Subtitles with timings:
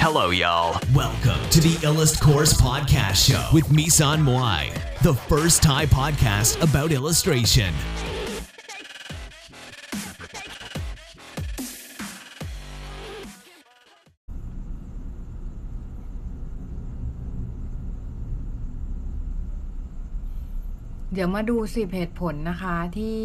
[0.00, 0.80] Hello, y'all.
[0.94, 4.72] Welcome to the Illust Course Podcast Show with Misan Moai,
[5.02, 7.72] the first Thai podcast about illustration.
[21.12, 23.22] เดี๋ยวมาดูสิบเหตุผลนะคะที่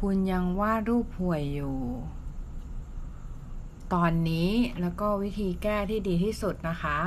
[0.00, 1.76] คุณยังวาดรูปห่วยอยู่
[3.93, 6.99] ตอนนี้แล้วก็วิธีแก้ที่ดีที่สุดนะคะ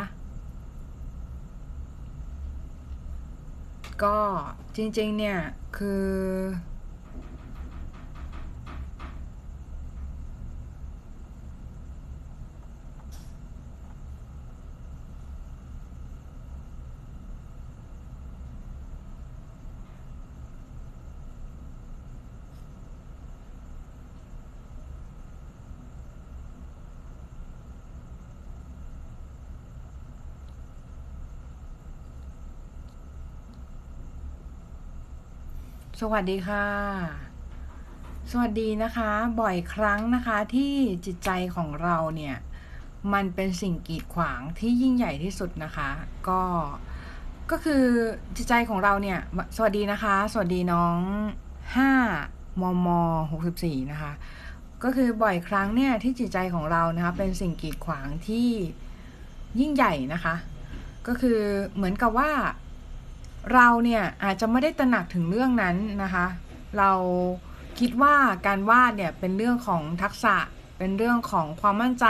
[4.03, 4.19] ก็
[4.77, 5.39] จริงๆเนี่ย
[5.77, 6.07] คือ
[36.05, 36.67] สวัสดีค่ะ
[38.31, 40.75] สวัสดีนะคะ บ่อยครั้งนะคะที่
[41.06, 42.36] จิตใจของเราเนี่ย
[43.12, 45.91] มันเป็นสิ่งกีดขวางที่ยิ่งใหญ่ที่สุดนะคะ
[46.28, 46.42] ก็
[47.50, 47.84] ก็คือ
[48.36, 49.19] จิตใจของเราเนี่ย
[49.56, 50.98] สวัสดีนะคะ สวัสดีน้อง
[51.77, 52.89] 5มม
[53.41, 54.12] 64นะคะ
[54.83, 58.48] ก็คือบ่อยครั้งเนี่ยที่จิตใจของเรานะคะ เป็นสิ่งกีดขวางที่
[59.61, 60.34] ยิ่งใหญ่นะคะ
[61.06, 61.39] ก็คือ
[61.75, 62.31] เหมือนกับว่า
[63.55, 66.27] เราเนี่ยอาจจะไม่ได้ตระหนักถึงเรื่องนั้นนะคะ
[66.79, 66.93] เรา
[67.79, 68.15] คิดว่า
[68.47, 70.37] การวาดเนี่ยเป็นเรื่องของทักษะ
[70.79, 72.07] เป็นเรื่องของความมั่นใจ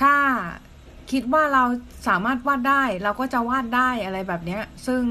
[0.00, 0.14] ถ้า
[1.10, 1.64] คิดว่าเรา
[2.08, 5.02] สามารถวาดได้ เราก็จะวาดได้อะไรแบบเนี้ยซึ่ง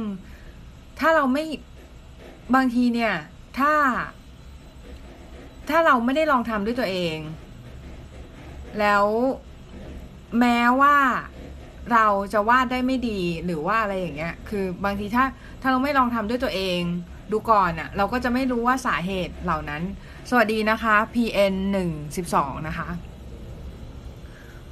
[1.00, 1.44] ถ้าเราไม่
[2.56, 3.14] บางทีเนี่ย
[3.60, 3.74] ถ้า
[5.70, 7.18] ถ้าเราไม่ได้ลองทำด้วยตัวเอง
[8.80, 9.06] แล้ว
[10.40, 10.98] แม้ว่า
[11.92, 15.26] เราจะวาดได้ไม่ดีหรือว่าอะไรอย่างเงี้ย คือบางทีถ้า
[15.62, 16.82] ถ้าเราไม่ลองทำด้วยตัวเอง
[17.32, 19.82] ดูก่อนอะ่ะ เราก็จะไม่รู้ว่าสาเหตุเหล่านั้น
[20.30, 22.90] สวัสดีนะคะ PN 1 12นะคะ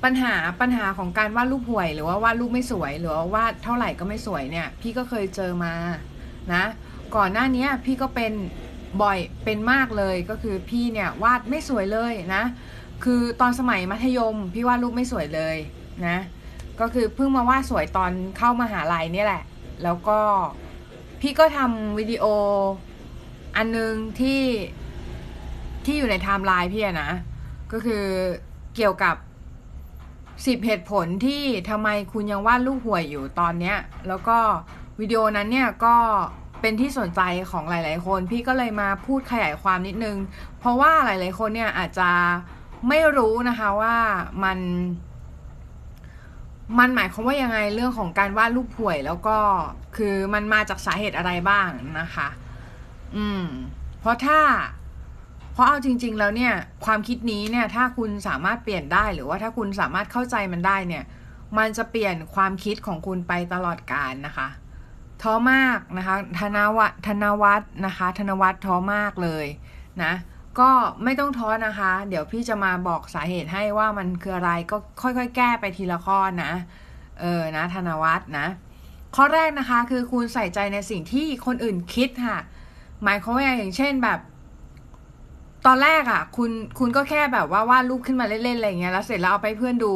[0.04, 5.74] ปัญหาปัญหาของการวาดรูปห่วย หรือว่าวาดรูปไม่สวย หรือว่าวาดเท่าไหร่ก็ไม่สวยเนี่ย พี่ก็เคยเจอมา
[6.54, 6.64] นะ
[7.16, 8.34] ก่อนหน้านี้พี่ก็เป็น
[9.02, 12.44] บ่อยเป็นมากเลยก็คือพี่เนี่ยวาดไม่สวยเลยนะ
[13.04, 15.56] คือตอนสมัยมัธยม พี่วาดรูปไม่สวยเลย
[16.08, 16.18] นะ
[16.80, 19.44] ก็คือเพิ่งมาวาดสวยตอนเข้ามาหาลัยนี่แหละ
[19.84, 20.20] แล้วก็
[21.22, 22.26] พี่ก็ทำวิดีโอ
[23.56, 24.42] อันนึงที่
[25.86, 27.12] ที่อยู่ในไทม์ไลน์พี่นะ
[27.72, 28.04] ก็คือ
[28.76, 29.16] เกี่ยวกับ
[30.46, 33.78] สิบเหตุผลที่ทำไมคุณยังวาดรูปห่วยอยู่ตอนเนี้ย
[34.08, 34.38] แล้วก็
[35.00, 35.96] วิดีโอนั้นเนี่ยก็
[36.62, 37.22] เป็นที่สนใจ
[37.52, 40.18] ของหลาย ๆ คน พี่ก็เลยมาพูดขยายความนิดนึง
[40.60, 42.10] เพราะว่าหลาย ๆ คนเนี่ยอาจจะ
[42.88, 43.96] ไม่รู้นะคะว่า
[44.44, 44.58] มัน
[46.80, 49.38] มันหมายความว่ายังไงเรื่องของการวาดรูปห่วย แล้วก็
[49.98, 51.68] คือมันมาจากสาเหตุอะไรบ้าง
[52.00, 52.28] นะคะ
[53.16, 53.46] อืม
[54.00, 54.40] เพราะถ้า
[55.54, 56.54] เพราะเอาจริง ๆ แล้วเนี่ย
[56.86, 61.04] ความคิดนี้เนี่ย ถ้าคุณสามารถเปลี่ยนได้ หรือว่าถ้าคุณสามารถเข้าใจมันได้เนี่ย
[61.58, 64.48] มันจะเปลี่ยนความคิดของคุณไปตลอดกาลนะคะ
[65.22, 69.46] ท้อมากนะคะ ธนวัฒธนวัฒน์นะคะ ธนวัฒน์ท้อมากเลย
[70.04, 70.14] นะ
[70.60, 70.70] ก็
[71.04, 76.52] ไม่ต้องท้อนะคะ เดี๋ยวพี่จะมาบอกสาเหตุให้ว่ามันคืออะไรก็ค่อยๆ แก้ไปทีละข้อนะ
[77.20, 78.48] เออนะ ธนวัฒน์นะ
[79.16, 82.38] ข้อแรกนะคะ คือคุณใส่ใจในสิ่งที่คนอื่นคิดค่ะ
[83.04, 84.20] หมายความว่าอย่างเช่นแบบ
[85.66, 89.94] ตอนแรกอะ่ะ คุณคุณก็แค่แบบว่าวาดรูปขึ้นมาเล่นๆอะไรเงี้ยแล้วเสร็จแล้วเอาไปเพื่อนดู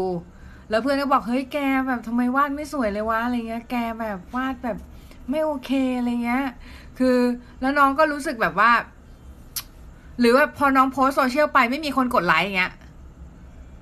[0.69, 1.57] แล้วเพื่อนก็บอกเฮ้ยแก
[1.87, 4.77] แบบทำไมวาดไม่สวยเลยวะอะไรเงี้ย แกแบบวาดแบบ
[5.29, 6.45] ไม่โอเคอะไรเงี้ย
[6.99, 7.17] คือ
[7.61, 8.71] แล้วน้องก็รู้สึกแบบว่า
[10.19, 12.73] หรือว่าพอน้องโพสโซเชียลไปไม่มีคนกดไลค์อย่างเงี้ย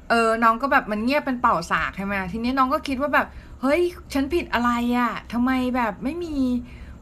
[0.09, 3.27] เออ น้องก็แบบมันเงียบเป็นเป่าสากใช่ไหมทีนี้น้องก็คิดว่าแบบ
[3.61, 3.81] เฮ้ย
[4.13, 6.35] ฉันผิดอะไรอะ่ะทำไมแบบไม่มี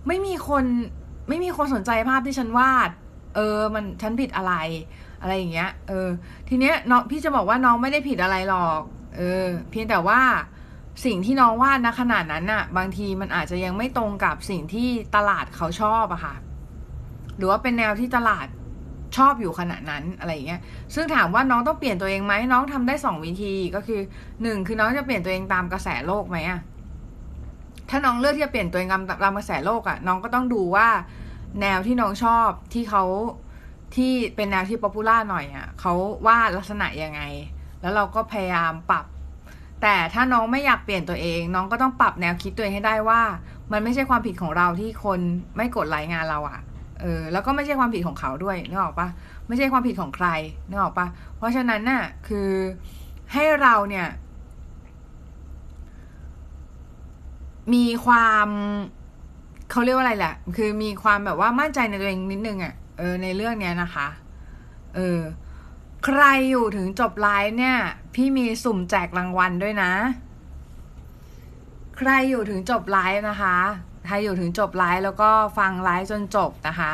[0.07, 0.65] ไม่มีคน
[1.29, 2.89] ไม่มีคนสนใจภาพที่ฉันวาด
[3.35, 4.53] เออ มันฉันผิดอะไร
[5.21, 6.07] อะไรอย่างเงี้ย เออ
[6.49, 8.81] ทีเนี้ยน้องพี่จะบอกว่าน้องไม่ได้ผิดอะไรหรอก
[9.17, 10.21] เออ เพียงแต่ว่า
[11.05, 16.35] สิ่งที่น้องวาดนะขนาดนั้นน่ะ บางทีมันอาจจะยังไม่ตรงกับสิ่งที่ตลาดเขาชอบอะค่ะ
[17.37, 18.47] หรือว่าเป็นแนวที่ตลาด
[19.17, 20.61] ชอบอยู่ขณะนั้นอะไรอย่างเงี้ย
[20.95, 24.01] ซึ่งถามว่าน้องต้องเปลี่ยนตัวเองไหมน้องทำได้สองวิธีก็คือ
[24.41, 26.59] หนึ่งคือน้องจะเปลี่ยนตัวเองตามกระแสโลกไหมอะ
[27.89, 30.87] ถ้าน้องเลือกที่จะเปลี่ยนตัวเองตามตามกระแสโลกอะน้องก็ต้องดูว่า
[31.61, 33.03] แนวที่น้องชอบที่เขา
[33.95, 35.93] ที่เป็นแนวที่ป๊อปปูล่าหน่อยอะเขา
[36.25, 37.21] ว่าลักษณะยังไง
[37.81, 39.05] แล้วเราก็พยายามปรับ
[39.81, 43.21] แต่ถ้าน้องไม่อยากเปลี่ยนตัวเอง น้องก็ต้องปรับแนวคิดตัวเองให้ได้ว่า
[43.71, 45.19] มันไม่ใช่ความผิดของเราที่คน
[45.57, 46.59] ไม่กดไลค์งานเราอะ
[47.01, 49.07] เออแล้วก็ไม่ใช่ความผิดของเขาด้วยนึกออกปะ
[49.47, 50.27] ไม่ใช่ความผิดของใคร
[50.69, 51.07] นึกออกปะ
[51.37, 52.49] เพราะฉะนั้นน่ะคือ
[53.33, 54.07] ให้เราเนี่ย
[57.73, 58.47] มีความ
[59.71, 64.07] เขาเรียกว่าอะไรแหละคือมีความแบบว่ามั่นใจในตัวเองนิดนึงอะ่ะเออในเรื่องเนี้ยนะคะ
[64.95, 65.19] เออ
[66.05, 66.21] ใคร
[66.51, 67.77] อยู่ถึงจบไลฟ์เนี่ย
[68.15, 69.91] พี่มีสุ่มแจกรางวัลด้วยนะ
[71.97, 73.57] ใครอยู่ถึงจบไลฟ์นะคะ
[74.07, 76.93] ใครอยู่ถึงจบไลฟ์แล้วก็ฟังไลฟ์จนจบนะคะ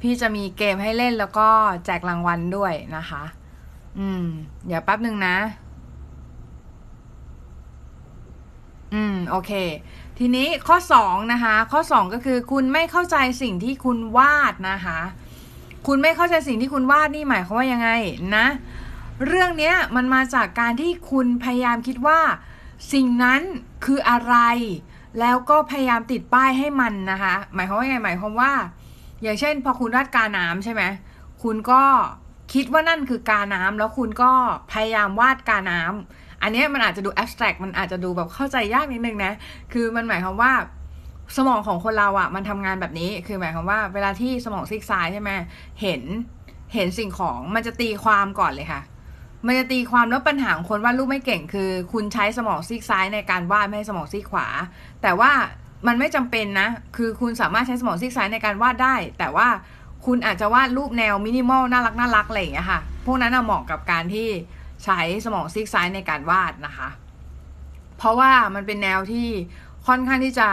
[0.00, 1.48] พี่จะมีเกมให้เล่นแล้วก็
[1.86, 3.22] แจกรางวัลด้วยนะคะ
[3.98, 4.24] อืม
[4.66, 5.36] เดี๋ยวแป๊บหนึ่งนะ
[8.94, 9.52] อืม โอเค
[10.18, 15.00] ทีนี้ข้อสองนะคะ ข้อสองก็คือคุณไม่เข้าใจสิ่งที่คุณวาดนะคะ
[15.86, 17.90] คุณไม่เข้าใจสิ่งที่คุณวาดนี่หมายความว่ายังไง
[18.36, 18.46] นะ
[19.26, 22.20] เรื่องนี้มันมาจากการที่คุณพยายามคิดว่า
[22.92, 23.40] สิ่งนั้น
[23.84, 24.34] คืออะไร
[25.18, 28.52] แล้วก็พยายามติดป้ายให้มันนะคะ หมายความว่าไงหมายความว่า
[29.22, 30.82] อย่างเช่น พอคุณวาดกาน้ำใช่ไหม
[31.42, 31.82] คุณก็
[32.52, 34.32] คิดว่านั่นคือกาน้ำแล้วคุณก็
[34.72, 39.32] พยายามวาดกาน้ำอันนี้มันอาจจะดูแอบสแตรกมันอาจจะดูแบบเข้าใจยากนิดนึงนะ
[39.72, 40.52] คือมันหมายความว่า
[41.36, 45.30] สมองของคนเราอะ่ะ มันทำงานแบบนี้ คือหมายความว่า เวลาที่สมองซีกซ้ายใช่ไหม
[45.80, 46.02] เห็น
[46.74, 48.80] เห็นสิ่งของมันจะตีความก่อนเลยค่ะ
[49.46, 54.46] มันจะตีความแล้วปัญหาของคนวาดรูปไม่เก่งคือ คุณใช้สมองซีกซ้ายในการวาดไม่ให้สมองซีกขวา
[55.02, 55.30] แต่ว่า
[55.86, 59.48] มันไม่จำเป็นนะ คือคุณสามารถใช้สมองซีกซ้ายในการวาดได้ แต่ว่า
[60.06, 64.28] คุณอาจจะวาดรูปแนวมินิมอลน่ารักน่ารักอะไรอย่างเงี้ยค่ะ พวกนั้นเหมาะกับการที่
[64.84, 66.88] ใช้สมองซีกซ้ายในการวาดนะคะ
[67.98, 69.28] เพราะว่ามันเป็นแนวที่
[69.86, 70.48] ค่อนข้างที่จะ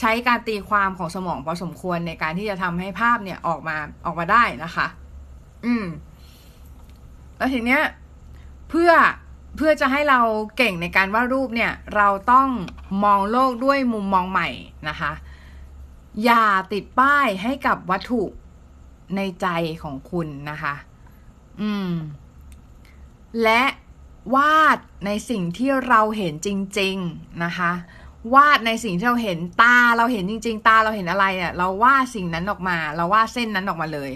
[0.00, 4.86] ใช้การตีความของสมองพอสมควรในการที่จะทำให้ภาพเนี่ยออกมาออกมาได้นะคะ
[5.66, 5.84] อืม
[7.38, 7.82] แล้วทีเนี้ย
[8.68, 8.92] เพื่อ
[9.56, 10.20] เพื่อจะให้เรา
[10.56, 12.48] เก่งในการวาดรูปเนี่ย เราต้อง
[13.04, 14.48] มองโลกด้วยมุมมองใหม่
[14.88, 15.12] นะคะ
[16.24, 18.22] อย่าติดป้ายให้กับวัตถุ
[19.16, 19.46] ในใจ
[19.82, 20.74] ของคุณนะคะ
[21.60, 21.90] อืม
[23.42, 23.62] และ
[24.34, 26.48] วาดในสิ่งที่เราเห็นจ
[26.78, 27.72] ริง ๆนะคะ
[28.34, 34.10] วาดในสิ่งที่เราเห็นตาเราเห็นจริง ๆ ตาเราเห็นอะไรอะ่ะ เราวาดสิ่งนั้นออกมา เราวาดเส้นนั้นออกมาเลย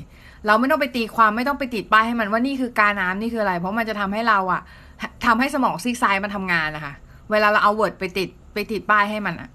[0.46, 4.62] เราไม่ต้องไปตีความไม่ต้องไปติดป้ายให้มันว่านี่คือกาน้ำนี่คืออะไร เพราะมันจะทำให้เราอะ่ะ
[5.26, 6.94] ทำให้สมองซีกซ้ายมันทำงานนะคะ
[7.30, 9.50] เวลาเราเอา word ไปติดไปติดป้ายให้มันอะ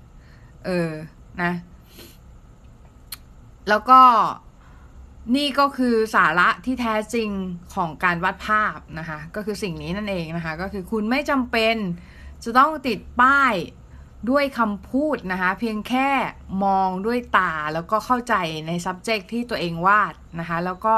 [0.66, 0.92] เออ
[1.42, 1.54] นะ
[3.70, 4.00] แล้วก็
[5.36, 7.30] นี่ก็คือสาระที่แท้จริง
[7.76, 11.76] ของการวาดภาพนะคะ ก็คือสิ่งนี้นั่นเองนะคะ ก็คือคุณไม่จำเป็น
[12.44, 13.54] จะต้องติดป้าย
[14.30, 16.10] ด้วยคำพูดนะคะ เพียงแค่
[16.64, 18.34] มองด้วยตาแล้วก็เข้าใจ
[18.68, 20.96] ใน subject ที่ตัวเองวาดนะคะ แล้วก็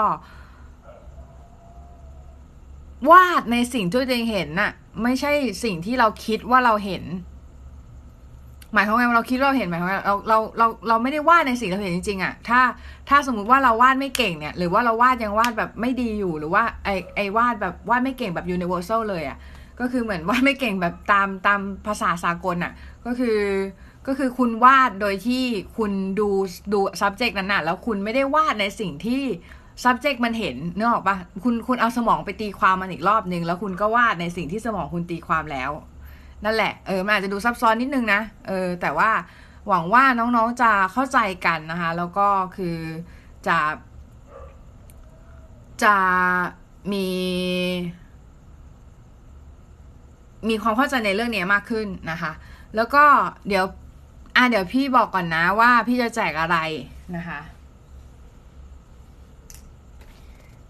[3.12, 4.72] วาดในสิ่งที่ตัวเองเห็นน่ะ
[5.04, 5.32] ไม่ใช่
[5.64, 7.04] สิ่งที่เราคิดว่าเราเห็น
[8.74, 12.62] หมายความว่าเราคิดว่าเราเห็นหมายความว่าเราเราเราเราไม่ได้วาดในสิ่งเราเห็นจริงๆอะ ถ้า
[13.10, 19.38] ถ้าสมมุติว่าเราวาดไม่เก่งเนี่ย หรือว่าเราวาดยังวาดแบบไม่ดีอยู่หรือว่าไอไอวาดแบบวาดไม่เก่งแบบ universal เลยอะ
[19.80, 22.72] ก็คือเหมือนวาดไม่เก่งแบบตามตามภาษาสากลอะ
[23.06, 23.40] ก็คือ
[24.08, 25.44] ก็คือคุณวาดโดยที่
[25.78, 26.30] คุณดู
[26.74, 29.24] ดู subject นั้นน่ะแล้วคุณไม่ได้วาดในสิ่งที่
[29.84, 35.72] subject มันเห็นเนื้อออกปะคุณคุณเอาสมองไปตีความมันอีกรอบนึง แล้วคุณก็วาดในสิ่งที่สมองคุณตีความแล้ว
[36.46, 39.10] นั่นแหละเออมันอาจจะดูซับซ้อนนิดนึงนะเออแต่ว่า
[39.68, 42.78] หวังว่าน้องๆจะเข้าใจกันนะคะ แล้วก็คือ
[43.48, 43.58] จะ
[45.84, 45.96] จะ
[46.94, 47.08] มี
[50.50, 52.32] มีความเข้าใจในเรื่องนี้มากขึ้นนะคะ
[52.76, 53.04] แล้วก็
[53.48, 53.66] เดี๋ยว
[54.36, 56.58] อะเดี๋ยวพี่บอกก่อนนะว่าพี่จะแจกอะไร
[57.16, 57.40] นะคะ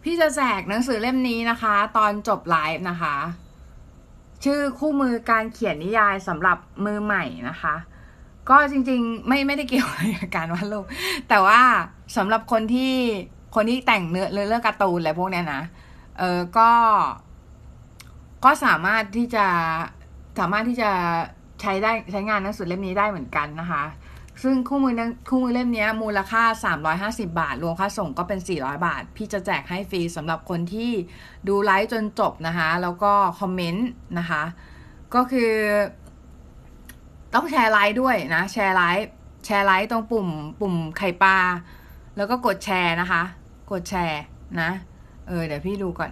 [0.03, 3.15] พี่จะแจกหนังสือเล่มนี้นะคะ ตอนจบไลฟ์นะคะ
[4.43, 7.75] ชื่อคู่มือการเขียนนิยายสำหรับมือใหม่นะคะ
[8.49, 10.85] ก็จริงๆไม่ไม่ได้เกี่ยวอะไรกับการวาดรูป
[11.29, 11.61] แต่ว่า
[12.17, 12.93] สำหรับคนที่
[13.55, 15.61] คนที่แต่งเนื้อเรื่องการ์ตูนอะไรพวกเนี้ยนะ
[16.19, 16.69] เออก็
[18.43, 19.45] ก็สามารถที่จะ
[20.39, 20.91] สามารถที่จะ
[21.61, 23.83] ใช้ได้ใช้งานหนังสือเล่มนี้ได้เหมือนกันนะคะ
[24.43, 26.43] ซึ่งคู่มือนั้นคู่มือเล่มนี้มูลค่า
[27.17, 30.91] 350 บาท รวมค่าส่งก็เป็น 400 บาท พี่จะแจกให้ฟรีสำหรับคนที่
[31.47, 34.43] ดูไลฟ์จนจบนะคะ แล้วก็ comment นะคะ
[35.15, 35.53] ก็คือ
[37.33, 39.09] ต้องแชร์ไลฟ์ด้วยนะ แชร์ไลฟ์
[39.45, 40.27] แชร์ไลฟ์ตรงปุ่ม
[40.59, 41.37] ปุ่มไข่ปลา
[42.17, 43.23] แล้วก็กดแชร์นะคะ
[43.71, 44.21] กดแชร์
[44.61, 44.69] นะ
[45.27, 46.11] เออเดี๋ยวพี่ดูก่อน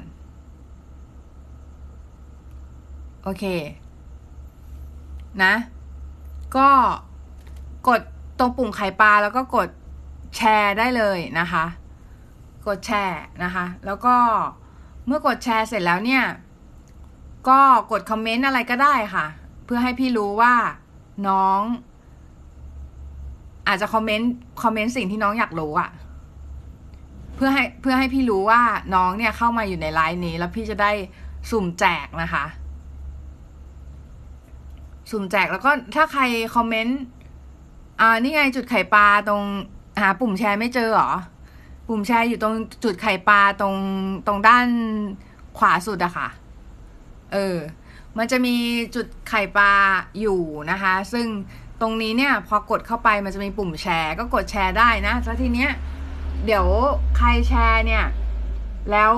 [3.29, 3.45] โอเค
[5.43, 5.53] นะ
[6.55, 6.69] ก็
[7.87, 8.01] กด
[8.39, 9.69] ตรงปุ่มไข่ปลาแล้วก็กด
[10.37, 11.65] แชร์ได้เลยนะคะ
[12.67, 14.15] กดแชร์นะคะ แล้วก็
[15.05, 16.23] เมื่อกดแชร์เสร็จแล้วเนี่ย
[17.49, 17.59] ก็
[17.91, 19.25] กดคอมเมนต์อะไรก็ได้ค่ะ
[19.65, 20.53] เพื่อให้พี่รู้ว่า
[21.27, 21.59] น้อง
[23.67, 24.31] อาจจะคอมเมนต์
[24.63, 25.89] คอมเมนต์สิ่งที่น้องอยากรู้อะ
[27.35, 28.61] เพื่อให้เพื่อให้พี่รู้ว่า
[28.95, 30.91] น้องเนี่ยเข้ามาอยู่ในไลน์นี้ แล้วพี่จะได้
[31.49, 32.45] สุ่มแจกนะคะ
[35.09, 36.23] สุ่มแจกแล้วก็ถ้าใคร
[36.55, 36.99] คอมเมนต์
[37.99, 39.43] อ่านี่ไงจุดไข่ปลาตรง
[40.01, 41.11] หาปุ่มแชร์ไม่เจอหรอ
[41.87, 43.75] ปุ่มแชร์อยู่ตรงจุดไข่ปลาตรง
[44.27, 44.67] ตรงด้าน
[45.57, 46.27] ขวาสุดอะค่ะ
[47.33, 47.57] เออ
[48.17, 48.55] มันจะมี
[48.95, 49.71] จุดไข่ปลา
[50.19, 51.27] อยู่นะคะ ซึ่ง
[51.81, 55.71] ตรงนี้เนี่ย พอกดเข้าไปมันจะมีปุ่มแชร์ ก็กดแชร์ได้นะแล้วทีเนี้ย
[56.45, 56.65] เดี๋ยว
[57.17, 58.05] ใครแชร์เนี่ย
[58.91, 59.13] แล้ว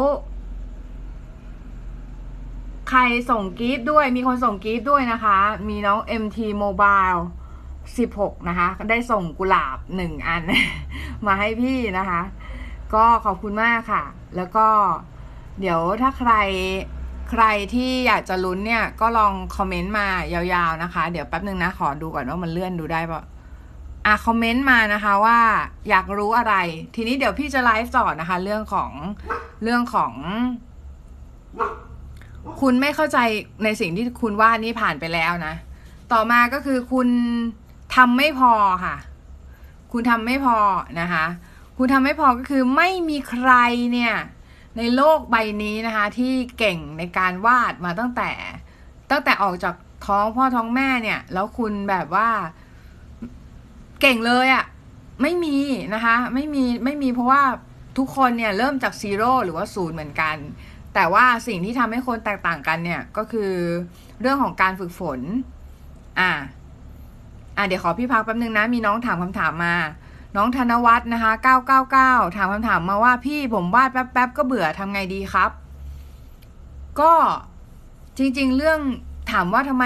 [2.89, 5.37] ใครส่งกีฟด้วยมีคนส่งกีฟด้วยนะคะ
[5.69, 7.19] มีน้อง MT Mobile
[7.83, 10.43] 16 นะคะ ได้ส่งกุหลาบหนึ่งอัน
[11.25, 12.21] มาให้พี่นะคะ
[12.93, 14.03] ก็ขอบคุณมากค่ะ
[14.35, 14.67] แล้วก็
[15.59, 16.33] เดี๋ยวถ้าใคร
[17.31, 17.43] ใคร
[17.73, 23.23] ที่อยากจะลุ้นเนี่ย ก็ลองคอมเมนต์มายาวๆนะคะ เดี๋ยวแป๊บนึงนะ ขอดูก่อนว่ามันเลื่อนดูได้ปะ
[24.05, 25.39] อะคอมเมนต์มานะคะว่า
[25.89, 26.53] อยากรู้อะไร
[26.95, 28.91] ทีนี้เดี๋ยวพี่จะไลฟ์ต่อนะคะ เรื่องของ
[29.63, 30.13] เรื่องของ
[32.61, 33.17] คุณไม่เข้าใจ
[33.63, 35.55] ในสิ่งที่คุณวาดนี่ผ่านไปแล้วนะ
[36.11, 37.07] ต่อมาก็คือคุณ
[37.95, 38.51] ทำไม่พอ
[38.85, 38.95] ค่ะ
[39.91, 40.57] คุณทำไม่พอ
[40.99, 41.25] นะคะ
[41.77, 43.51] คุณทำไม่พอก็คือไม่มีใคร
[43.93, 44.13] เนี่ย
[44.77, 48.29] ในโลกใบนี้นะคะที่เก่งในการวาดมาตั้งแต่
[49.11, 52.29] ตั้งแต่ออกจากท้องพ่อท้องแม่เนี่ย แล้วคุณแบบว่า
[54.01, 54.65] เก่งเลยอะ่ะ
[55.21, 55.57] ไม่มี
[55.93, 57.43] นะคะ ไม่มีไม่มีเพราะว่า
[57.97, 60.35] ทุกคนเนี่ยเริ่มจากซีโร่หรือว่าศูนย์เหมือนกัน
[60.99, 63.51] แต่ว่าสิ่งที่ทำให้คนแตกต่างกันเนี่ยก็คือ
[64.21, 65.19] เรื่องของการฝึกฝน
[66.19, 66.31] อ่า
[67.57, 69.75] อ่าเดี๋ยวขอพี่พักแป๊บนึงนะ มีน้องถามคำถามมา
[70.35, 71.31] น้องธนวัฒน์นะคะ
[71.85, 75.51] 999 ถามคำถามมาว่าพี่ผมวาดแป๊บๆก็เบื่อทำไงดีครับ
[76.99, 77.13] ก็
[78.17, 78.79] จริง ๆ เรื่อง
[79.31, 79.85] ถามว่าทำไม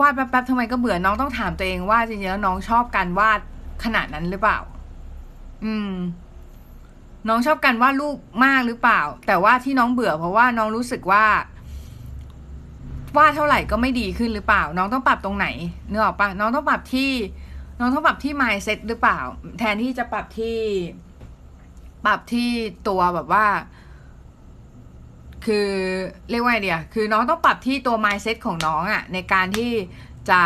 [0.00, 3.40] วาดแป๊บๆทำไมก็เบื่อน้องต้องถามตัวเองว่าจริงๆแล้วน้องชอบการวาด
[3.84, 4.58] ขนาดนั้นหรือเปล่า
[5.64, 5.92] อืม
[7.28, 11.24] น้องชอบการวาดรูปมากหรือเปล่า แต่ว่าที่น้องเบื่อ เพราะว่าน้องรู้สึกว่า
[13.16, 15.46] วาดเท่าไหร่ก็ไม่ดีขึ้นหรือเปล่า น้องต้องปรับตรงไหน
[15.88, 17.10] เนื้อออกปะน้องต้องปรับที่
[17.78, 19.18] น้องต้องปรับที่ mindset หรือเปล่า
[19.58, 20.58] แทนที่จะปรับที่
[22.06, 22.50] ปรับที่
[22.88, 23.46] ตัวแบบว่า
[25.46, 25.68] คือ
[26.30, 29.72] เรียกว่าไงเดียคือน้องต้องปรับที่ตัว mindset ของน้องอะ่ะในการที่
[30.30, 30.42] จะ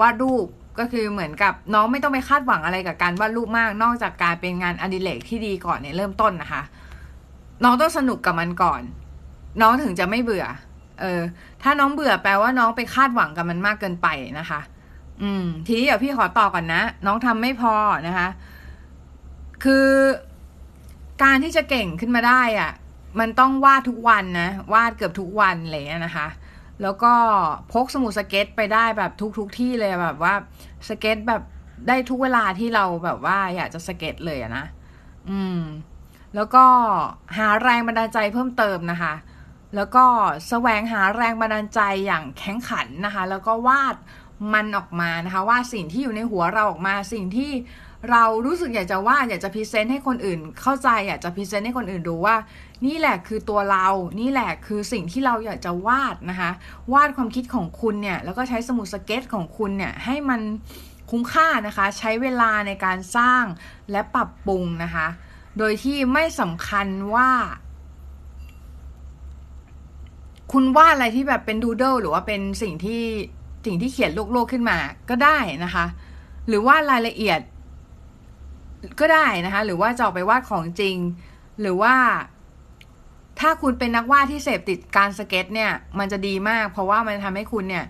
[0.00, 0.46] วาดรูป
[0.78, 6.62] ก็คือเหมือนกับน้องไม่ต้องไปคาดหวังอะไรกับการวาดรูปมาก นอกจากการเป็นงานอดิเรกที่ดีก่อนเนี่ยเริ่มต้นนะคะ
[7.64, 8.82] น้องต้องสนุกกับมันก่อน
[9.60, 10.46] น้องถึงจะไม่เบื่อ
[11.00, 11.20] เออ
[11.62, 14.08] ถ้าน้องเบื่อแปลว่าน้องไปคาดหวังกับมันมากเกินไป
[14.38, 14.60] นะคะ
[15.22, 17.74] อืม ทีนี้เดี๋ยวพี่ขอต่อก่อนนะ น้องทำไม่พอ
[18.06, 18.28] นะคะ
[19.64, 19.88] คือ
[21.22, 22.70] การที่จะเก่งขึ้นมาได้อะ่ะ
[23.20, 26.26] มันต้องวาดทุกวันนะ วาดเกือบทุกวันอะไรเงี้ยนะคะ
[26.82, 27.12] แล้วก็
[27.72, 30.34] พกสมุดสเก็ตช์ไปได้แบบทุกทุกที่เลยแบบว่า
[30.88, 31.42] สเก็ตช์แบบ
[31.88, 34.64] ได้ทุกเวลาที่เราแบบว่าอยากจะสเก็ตช์เลยนะ
[35.30, 35.60] อืม
[36.34, 36.64] แล้วก็
[37.36, 39.14] หาแรงบันดาลใจเพิ่มเติมนะคะ
[39.76, 40.04] แล้วก็
[40.48, 43.96] แสวงหาแรงบันดาลใจอย่างแข็งขันนะคะ แล้วก็วาด
[44.54, 47.50] มันออกมานะคะวาดสิ่งที่อยู่ในหัวเราออกมาสิ่งที่
[48.10, 52.36] เรารู้สึกอยากจะวาดอยากจะ present ให้คนอื่น เข้าใจอยากจะ present ให้คนอื่นดูว่า
[52.86, 53.86] นี่แหละคือตัวเรา
[54.20, 56.50] นี่แหละคือสิ่งที่เราอยากจะวาดนะคะ
[56.92, 60.40] วาดความคิดของคุณเนี่ย แล้วก็ใช้สมุดสเก็ตช์ของคุณเนี่ยให้มัน
[61.10, 63.44] คุ้มค่านะคะ ใช้เวลาในการสร้าง
[63.90, 65.06] และปรับปรุงนะคะ
[65.58, 67.30] โดยที่ไม่สำคัญว่า
[70.52, 73.02] คุณวาดอะไรที่แบบเป็นดูเดิลหรือว่าเป็นสิ่งที่
[73.66, 74.78] สิ่งที่เขียนโลกๆขึ้นมา
[75.10, 75.86] ก็ได้นะคะ
[76.48, 77.40] หรือว่ารายละเอียด
[79.00, 80.96] ก็ได้นะคะ หรือว่าจะออกไปวาดของจริง
[81.60, 81.94] หรือว่า
[83.40, 87.84] ถ้าคุณเป็นนักวาดที่เสพติดการสเก็ต เนี่ย มันจะดีมาก เพราะว่ามันทำให้คุณเนี่ย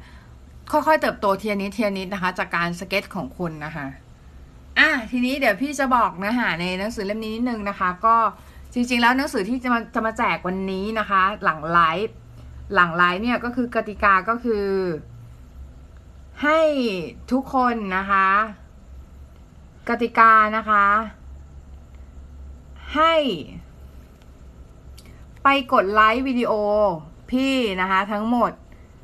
[0.73, 3.87] ค่อยๆเติบโตเทียนิดเทียนิดนะคะ จากการสเก็ตของคุณนะคะ
[4.79, 8.17] อะทีนี้เดี๋ยวพี่จะบอกเนื้อหาในหนังสือเล่มนี้นิดนึงนะคะ ก็
[8.73, 12.17] จริง ๆ แล้วหนังสือที่จะมาจะมาแจกวันนี้นะคะ หลังไลฟ์
[12.75, 14.67] หลังไลฟ์เนี่ยก็คือกติกาก็คือ
[16.43, 16.61] ให้
[17.33, 18.29] ทุกคนนะคะ
[19.91, 20.87] กติกานะคะ
[22.95, 23.15] ให้
[25.43, 26.53] ไปกดไลค์วิดีโอ
[27.31, 28.53] พี่นะคะ ทั้งหมด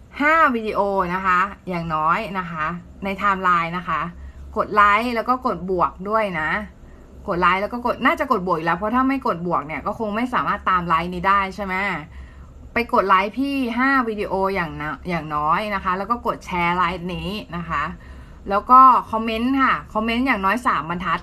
[0.00, 0.80] 5 วิดีโอ
[1.14, 1.38] นะคะ
[1.68, 2.66] อย่างน้อยนะคะ
[3.04, 4.00] ในไทม์ไลน์นะคะ
[4.56, 6.50] กดไลค์แล้วก็กดบวกด้วยนะ
[7.28, 11.74] กดไลค์แล้วก็กดน่าจะกดบวกอีกแล้วเพราะถ้าไม่กดบวกเนี่ยก็คงไม่สามารถตามไลค์นี้ได้ใช่ไหม
[12.72, 17.82] ไปกดไลค์พี่ 5 วิดีโออย่างนะอย่างน้อยนะคะ แล้วก็กดแชร์ไลค์นี้นะคะ
[18.50, 18.80] แล้วก็
[19.12, 21.20] คอมเมนต์ค่ะ คอมเมนต์อย่างน้อย3บรรทัด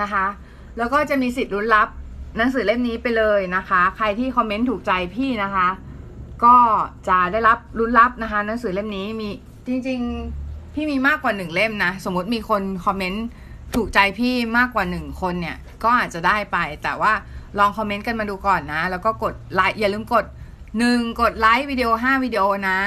[0.00, 0.26] นะคะ
[0.78, 1.88] แล้วก็จะมีสิทธิ์ลุ้นรับ
[2.36, 5.68] หนังสือเล่มนี้ไปเลยนะคะ ใครที่คอมเมนต์ถูกใจพี่นะคะ
[6.44, 6.56] ก็
[7.08, 9.28] จะได้รับลุ้นรับนะคะ หนังสือเล่มนี้มี
[9.66, 10.00] จริง
[10.38, 13.26] ๆ พี่มีมากกว่าหนึ่งเล่มนะ สมมติมีคนคอมเมนต์
[13.76, 17.12] ถูกใจพี่มากกว่าหนึ่งคนเนี่ย ก็อาจจะได้ไป แต่ว่า
[17.58, 20.24] ลองคอมเมนต์กันมาดูก่อนนะ แล้วก็กดไลค์อย่าลืมกด
[20.78, 22.78] หนึ่งกดไลค์วิดีโอห้าวิดีโอนะ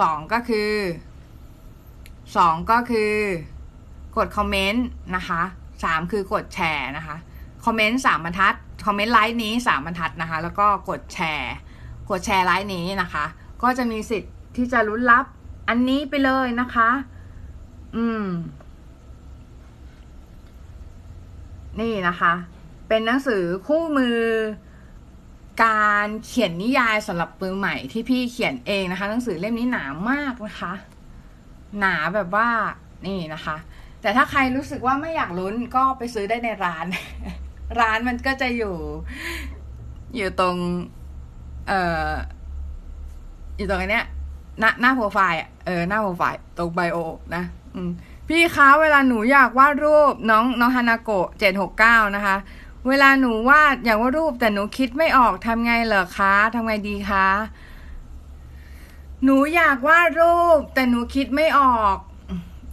[0.00, 0.70] สองก็คือ
[2.36, 3.12] สองก็คือ
[4.16, 5.42] กดคอมเมนต์นะคะ
[5.84, 7.16] สามคือกดแชร์นะคะ
[7.64, 8.54] คอมเมนต์สามบรรทัด
[8.86, 11.54] คอมเมนต์ไลฟ์นี้สามบรรทัดนะคะ แล้วก็กดแชร์
[12.10, 13.24] กดแชร์ไลฟ์นี้นะคะ
[13.62, 15.24] ก็จะมีสิทธิ์ที่จะลุ้นรับ
[15.68, 16.90] อันนี้ไปเลยนะคะ
[17.96, 18.24] อืม
[21.80, 22.32] นี่นะคะ
[22.88, 24.18] เป็นหนังสือคู่มือ
[25.64, 30.72] การเขียนนิยายสำหรับมือใหม่ที่พี่เขียนเองนะคะ หนังสือเล่มนี้หนามากนะคะ
[31.78, 32.48] หนาแบบว่า
[33.06, 33.56] นี่นะคะ
[34.00, 36.86] แต่ถ้าใครรู้สึกว่าไม่อยากลุ้นก็ไปซื้อได้ในร้าน
[37.80, 38.74] ร้านมันก็จะอยู่
[40.16, 40.56] อยู่ตรง
[41.68, 42.10] เอ่อ
[43.56, 44.06] อยู่ตรงเนี้ย
[44.60, 46.98] หน้าหน้าโปรไฟล์อะเออหน้าโปรไฟล์ตรงไบโอ
[47.34, 47.90] นะอืม
[48.28, 52.36] พี่คะเวลาหนูอยากวาดรูปน้องน้องฮานาโกะเจ็ดหกเก้านะคะ
[52.88, 57.26] เวลาหนูวาดอยากวาดรูปแต่หนูคิดไม่ออกทำไงเหรอคะทำไงดีคะ
[59.24, 61.96] หนูอยากวาดรูป แต่หนูคิดไม่ออก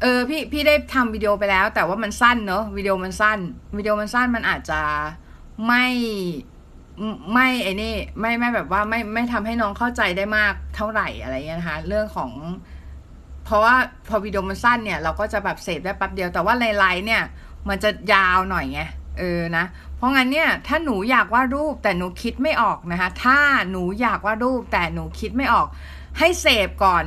[0.02, 3.40] เออพี่พี่ได้ทำวิดีโอไปแล้ว แต่ว่ามันสั้นเนอะวิดีโอมันสั้น
[3.78, 4.82] วิดีโอมันสั้นมันอาจจะ
[5.68, 5.86] ไม่
[7.34, 12.32] ไม่ไอ้นี่ไม่ไม่แบบว่าไม่ไม่ทำให้น้องเข้าใจได้มากเท่าไหร่อะไรเงี้ยนะคะเรื่องของ
[13.46, 13.76] เพราะว่า
[14.08, 17.24] พอวิดีโอมันสั้นเนี่ย เราก็จะแบบเสพได้แป๊บเดียวแต่ว่าในไลฟ์เนี่ย
[17.70, 18.82] มันจะยาวหน่อยไง
[19.20, 23.40] เออนะเพราะงั้นเนี่ยถ้าหนูอยากวาดรูปแต่หนูคิดไม่ออกนะคะ ถ้า
[23.72, 25.68] หนูอยากวาดรูปแต่หนูคิดไม่ออก
[26.20, 27.06] ให้เสพก่อน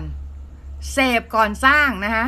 [0.92, 2.26] เสพก่อนสร้างนะคะ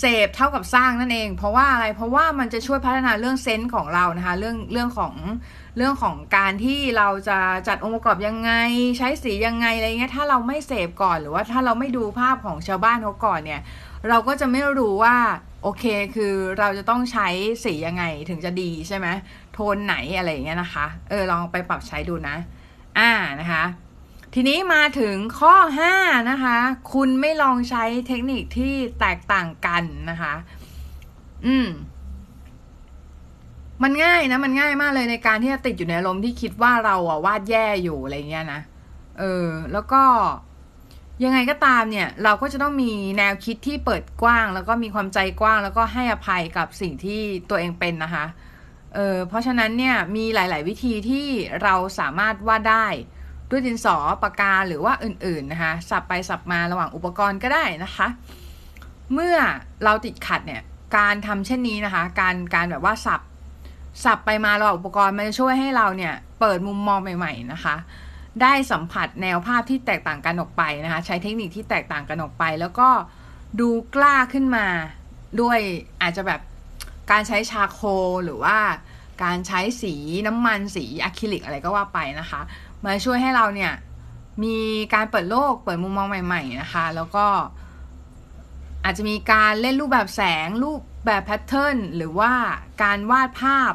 [0.00, 5.14] เสพเท่ากับสร้างนั่นเอง เพราะว่าอะไรเพราะว่ามันจะช่วยพัฒนาเรื่องเซนส์ของเรานะคะเรื่องเรื่องของ
[5.76, 7.38] เรื่องของการที่เราจะ
[7.68, 8.52] จัดองค์ประกอบยังไง
[8.98, 13.60] ใช้สียังไงอะไรเงี้ยถ้าเราไม่เสพก่อนหรือว่าถ้าเราไม่ดูภาพของชาวบ้านเขาก่อนเนี่ย
[14.08, 15.16] เราก็จะไม่รู้ว่า
[15.62, 17.28] โอเคคือเราจะต้องใช้
[17.64, 19.06] สียังไงถึงจะดีใช่ไหม
[19.52, 22.36] โทนไหนอะไรเงี้ยนะคะ เออลองไปปรับใช้ดูนะ
[22.98, 23.64] อ่านะคะ
[24.36, 25.54] ทีนี้มาถึงข้อ
[25.94, 26.56] 5 นะคะ
[26.92, 30.34] คุณไม่ลองใช้เทคนิคที่แตกต่างกันนะคะ
[31.46, 31.68] อืม
[33.82, 38.60] มันง่ายนะ มันง่ายมากเลยในการที่จะติดอยู่ในอารมที่คิดว่าเราอะวาดแย่อยู่อะไรเงี้ยนะ
[39.18, 40.02] เออ แล้วก็
[41.24, 47.20] ยังไงก็ตามเนี่ย เราก็จะต้องมีแนวคิดที่เปิดกว้าง แล้วก็มีความใจกว้าง แล้วก็ให้อภัยกับสิ่งที่
[47.50, 48.26] ตัวเองเป็นนะคะ
[48.94, 51.26] เออเพราะฉะนั้นเนี่ยมีหลาย ๆ วิธีที่
[51.62, 52.86] เราสามารถวาดได้
[53.50, 58.06] ด้วยดินสอปากกาหรือว่าอื่นๆนะคะสับไปสับมาระหว่างอุปกรณ์ก็ได้นะคะ
[59.12, 59.36] เมื่อ
[59.84, 60.62] เราติดขัดเนี่ย
[60.96, 63.20] การทำเช่นนี้นะคะ การการแบบว่าสับ
[64.04, 67.76] สับไปมาระหว่างอุปกรณ์มันจะช่วยให้เราเนี่ยเปิดมุมมองใหม่ ๆนะคะ
[68.42, 72.88] ได้สัมผัสแนวภาพที่แตกต่างกันออกไปนะคะ ใช้เทคนิคที่แตกต่างกันออกไป แล้วก็
[73.60, 74.66] ดูกล้าขึ้นมา
[75.40, 75.58] ด้วย
[76.02, 76.40] อาจจะแบบ
[77.10, 77.80] การใช้ charcoal
[78.24, 78.56] หรือว่า
[79.24, 79.94] การใช้สี
[80.26, 82.40] น้ำมันสีอะคริลิกอะไรก็ว่าไปนะคะ
[82.84, 83.72] มาช่วยให้เราเนี่ย
[84.44, 84.58] มี
[84.94, 87.26] การเปิดโลกเปิดมุมมองใหม่ ๆ นะคะ แล้วก็
[88.84, 92.32] อาจจะมีการเล่นรูปแบบแสง รูปแบบ pattern หรือว่า
[92.82, 93.72] การวาดภาพ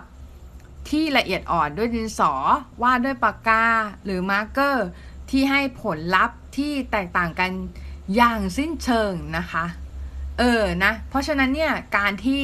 [0.90, 2.34] ที่ละเอียดอ่อนด้วยดินสอ
[2.84, 3.66] วาดด้วยปากกา
[4.06, 4.88] หรือ marker
[5.30, 7.52] ที่ให้ผลลัพธ์ที่แตกต่างกัน
[8.16, 9.66] อย่างสิ้นเชิงนะคะ
[10.40, 12.44] เออนะ เพราะฉะนั้นเนี่ยการที่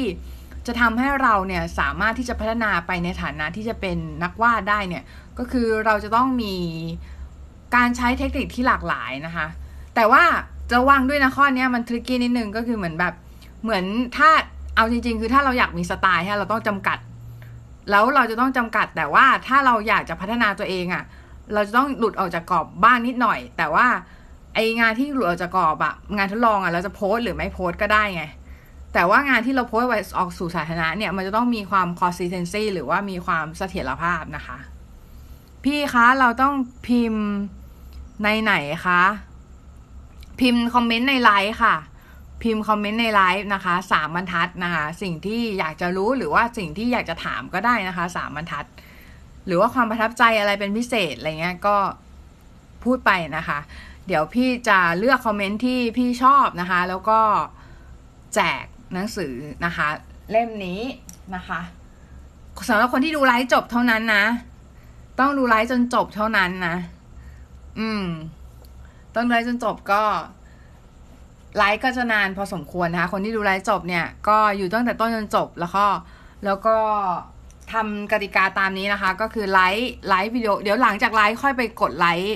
[0.67, 5.03] จะทำให้เราเนี่ยสามารถที่จะพัฒนาไปในฐานะที่จะเป็นนักวาดได้เนี่ย
[5.37, 6.55] ก็คือเราจะต้องมี
[7.75, 9.47] การใช้เทคนิคที่หลากหลายนะคะ
[9.95, 10.23] แต่ว่า
[10.71, 13.13] จะวางด้วยนะข้อนี้มันทริกกี้นิดนึงก็คือเหมือนแบบ
[13.63, 13.85] เหมือน
[14.17, 14.29] ถ้า
[14.75, 16.97] เอาจริง ๆ คือถ้าเราอยากมีสไตล์เราต้องจำกัด
[17.91, 21.03] แล้วเราจะต้องจำกัด แต่ว่าถ้าเราอยากจะพัฒนาตัวเองอะ่ะ
[21.53, 23.87] เราจะต้องหลุดออกจากกรอบบ้างนิดหน่อย แต่ว่า
[24.55, 28.23] ไองานที่หลุดออกจากกรอบอะงานทดลองอะเราจะโพสหรือไม่โพสก็ได้ไง
[28.97, 34.57] แต่ว่างานที่เราโพสไว้ออกสู่สาธารณะเนี่ย มันจะต้องมีความ consistency หรือว่ามีความเสถียรภาพนะคะ
[35.63, 36.53] พี่คะเราต้อง
[36.87, 37.25] พิมพ์
[38.23, 38.53] ในไหน
[38.85, 39.01] คะ
[40.39, 41.75] พิมพ์คอมเมนต์ในไลฟ์ค่ะ
[42.43, 48.65] พิมพ์คอมเมนต์ในไลฟ์นะคะสามบรรทัดนะคะ สิ่งที่อยากจะรู้หรือว่าสิ่งที่อยากจะถามก็ได้นะคะสามบรรทัด
[49.45, 51.77] หรือว่าความประทับใจอะไรเป็นพิเศษอะไรเงี้ยก็
[52.83, 53.59] พูดไปนะคะ
[54.07, 57.19] เดี๋ยวพี่จะเลือกคอมเมนต์ที่พี่ชอบนะคะ แล้วก็
[58.35, 59.33] แจก หนังสือ
[59.65, 59.87] นะคะ
[60.31, 60.81] เล่มนี้
[61.35, 61.59] นะคะ
[62.69, 64.25] สำหรับคนที่ดูไลฟ์จบเท่านั้นนะ
[65.19, 66.75] ต้องดูไลฟ์จนจบเท่านั้นนะ
[67.79, 68.05] อืม
[69.15, 70.03] ต้องไลฟ์จนจบก็
[71.57, 75.85] ไลฟ์ก็จะนานพอสมควรนะคะ คนที่ดูไลฟ์จบเนี่ย ก็อยู่ตั้งแต่ต้นจนจบแล้วก็
[76.45, 76.75] แล้วก็
[77.73, 82.35] ทำกติกาตามนี้นะคะ ก็คือไลค์ไลค์วิดีโอเดี๋ยวหลังจากไลฟ์ค่อยไปกดไลค์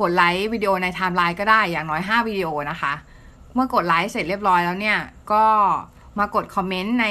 [0.00, 2.92] กดไลค์วิดีโอในไทม์ไลน์ก็ได้อย่างน้อย 5 วิดีโอนะคะ
[3.58, 4.98] เมื่อกดไลค์เสร็จเรียบร้อยแล้วเนี่ย
[5.32, 5.44] ก็
[6.18, 7.06] มากดคอมเมนต์ใน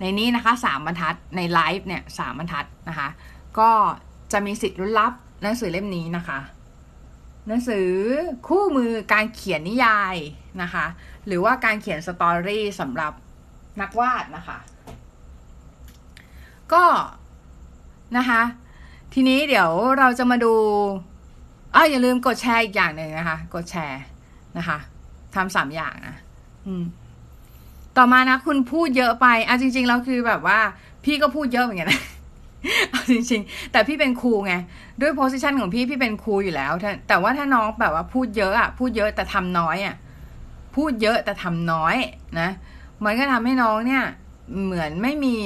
[0.00, 3.08] ในนี้นะคะสามบรรทัดในไลฟ์เนี่ยสามบรรทัดนะคะ
[3.58, 3.70] ก็
[4.32, 5.12] จะมีสิทธิ์ลุ้นรับ
[5.42, 6.38] หนังสือเล่มนี้นะคะ
[7.46, 7.88] หนังสือ
[8.46, 10.16] คู่มือการเขียนนิยาย
[10.62, 10.84] นะคะ
[11.26, 13.12] หรือว่าการเขียน story สำหรับ
[13.80, 14.58] นักวาดนะคะ
[16.72, 16.84] ก็
[18.16, 18.42] นะคะ
[19.14, 20.54] ทีนี้เดี๋ยวเราจะมาดู
[21.74, 24.02] อ้าอย่าลืมกดแชร์อีกอย่างหนึ่งนะคะ กดแชร์
[24.58, 24.78] นะคะ
[25.36, 26.16] ทำสามอย่างนะ
[26.66, 26.84] อืม
[27.96, 30.58] ต่อมานะคุณพูดเยอะไปอะจริงๆแล้วคือแบบว่า
[31.04, 32.02] พี่ก็พูดเยอะเหมือนกันนะ
[32.90, 34.54] เอาจริง ๆ แต่พี่เป็นครูไง
[35.00, 39.96] ด้วยโพสิชันของพี่พี่เป็นครูอยู่แล้วแต่แต่ว่าถ้าน้องแบบว่าพูดเยอะอะพูดเยอะแต่ทำน้อยอะ
[40.76, 41.96] พูดเยอะแต่ทำน้อย
[42.40, 42.48] นะ
[43.04, 44.04] มันก็ทำให้น้องเนี่ย
[44.64, 45.36] เหมือนไม่มี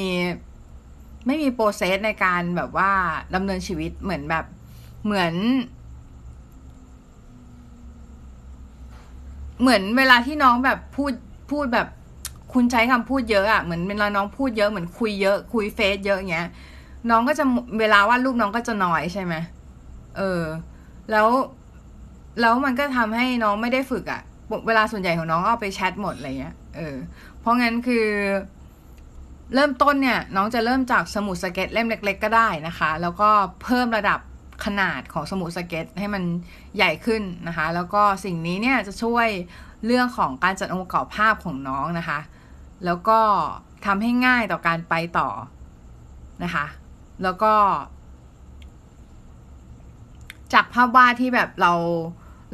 [1.27, 2.91] ไม่มีโปรเซสในการแบบว่า
[3.35, 4.45] ดำเนินชีวิตเหมือนแบบ
[5.05, 5.33] เหมือน
[9.61, 11.13] เหมือนเวลาที่น้องแบบพูด
[11.51, 11.89] พูดแบบ
[12.53, 16.49] คุณใช้คำพูดเยอะอะเหมือนเวลาน้องพูดเยอะเหมือนคุยเยอะ คุยเฟซเยอะอย่างเงี้ย
[17.11, 17.45] น้องก็จะ
[17.79, 19.35] เวลาวาดรูปน้องก็จะน้อยใช่ไหม
[20.17, 20.43] เออ
[21.11, 21.29] แล้ว
[22.41, 24.21] แล้วมันก็ทำให้น้องไม่ได้ฝึกอะ
[24.67, 26.97] เวลาส่วนใหญ่ของน้องเอาไปแชทหมดอะไรเงี้ยเออ
[27.41, 28.07] เพราะงั้นคือ
[29.55, 33.29] เริ่มต้นเนี่ย น้องจะเริ่มจากสมุดสเก็ตเล่มเล็ก ๆ ก็ได้นะคะ แล้วก็
[33.63, 34.21] เพิ่มระดับ
[34.65, 36.23] ขนาดของสมุดสเก็ตให้มัน
[36.77, 39.29] ใหญ่ขึ้นนะคะ แล้วก็สิ่งนี้เนี่ยจะช่วย
[39.87, 42.21] เรื่องของการจัดองค์ประกอบภาพของน้องนะคะ
[42.85, 43.21] แล้วก็
[43.87, 45.29] ทำให้ง่ายต่อการไปต่อ
[46.45, 46.67] นะคะ
[47.23, 47.55] แล้วก็
[50.53, 51.73] จากภาพวาดที่แบบเรา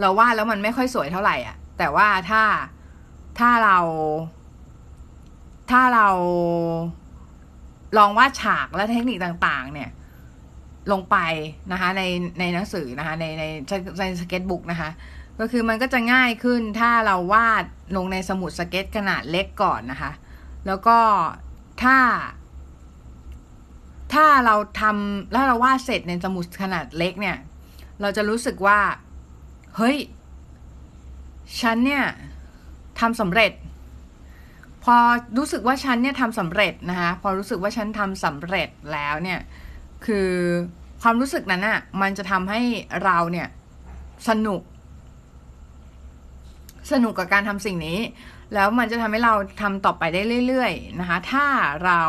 [0.00, 2.42] เราวาดแล้วมันไม่ค่อยสวยเท่าไหร่อะ แต่ว่าถ้า
[3.38, 3.78] ถ้าเรา
[5.70, 6.08] ถ้าเรา
[7.96, 9.90] ลองวาดฉากและเทคนิคต่าง ๆ เนี่ย
[10.92, 11.16] ลงไป
[11.72, 12.02] นะคะใน
[12.40, 13.44] ในหนังสือนะคะในใน
[14.00, 14.90] ในสเก็ตบุ๊กนะคะ
[15.40, 17.64] ก็คือมันก็จะง่ายขึ้นถ้าเราวาด
[17.96, 20.12] ลงในสมุดสเก็ตขนาดเล็กก่อนนะคะ
[20.66, 20.98] แล้วก็
[21.82, 21.98] ถ้า
[24.14, 27.36] ถ้าเราทำแล้วเราวาดเสร็จในสมุดขนาดเล็กเนี่ย
[28.00, 28.80] เราจะรู้สึกว่า
[29.76, 29.96] เฮ้ย
[31.60, 32.04] ฉันเนี่ย
[33.00, 33.52] ทำสำเร็จ
[34.84, 34.96] พอ
[35.38, 39.40] รู้สึกว่าฉันเนี่ยทำสำเร็จนะคะ พอรู้สึกว่าฉันทำสำเร็จแล้วเนี่ย
[40.06, 40.30] คือ
[41.02, 42.60] ความรู้สึกนั้นอะ่ะมันจะทำให้
[43.04, 43.48] เราเนี่ย
[44.28, 44.62] สนุก
[46.92, 47.98] สนุกกับการทำสิ่งนี้
[48.54, 51.46] แล้วมันจะทำให้เราทำต่อไปได้เรื่อยๆนะคะ ถ้า
[51.84, 52.02] เรา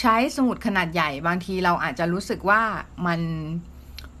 [0.00, 2.62] ใช้สมุดขนาดใหญ่บางทีเราอาจจะรู้สึกว่า
[3.06, 3.20] มัน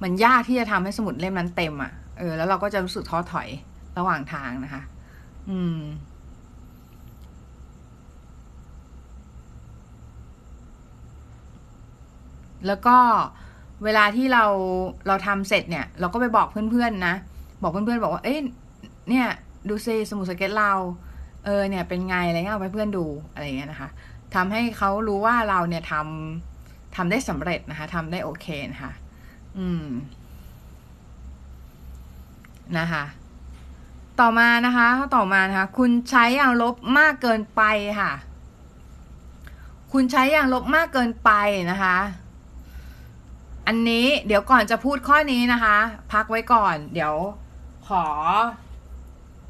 [0.02, 3.48] มันยากที่จะทำให้สมุดเล่มนั้นเต็มอะ่ะเออแล้วเราก็จะรู้สึกท้อถอย
[3.98, 4.82] ระหว่างทางนะคะ
[5.50, 5.78] อืม
[12.66, 12.96] แล้วก็
[13.84, 14.44] เวลาที่เรา
[15.06, 17.14] เราทำเสร็จเนี่ย เราก็ไปบอกเพื่อนๆนะ
[17.62, 18.38] บอกเพื่อนๆบอกว่า เอ้ย
[19.08, 19.26] เนี่ย
[19.68, 20.72] ดูซิสมุดสเก็ตเรา
[21.44, 23.88] เออเนี่ยเป็นไงอะไรเงี้ยเอาไปเพื่อนดูอะไรเงี้ยนะคะ
[24.34, 28.92] ทำให้เขารู้ว่าเราเนี่ยทำทำได้สำเร็จนะคะทำได้โอเคนะคะ
[29.58, 29.86] อืม
[32.78, 33.04] นะคะ
[34.20, 37.62] ต่อมานะคะ ต่อมานะคะ คุณใช้อย่างลบมากเกินไป
[38.00, 38.12] ค่ะ
[39.92, 41.30] คุณใช้อย่างลบมากเกินไป
[41.70, 41.96] นะคะ
[43.70, 45.76] อันนี้เดี๋ยวก่อนจะพูดข้อนี้นะคะ
[46.12, 47.14] พักไว้ก่อน เดี๋ยว
[47.88, 48.06] ขอ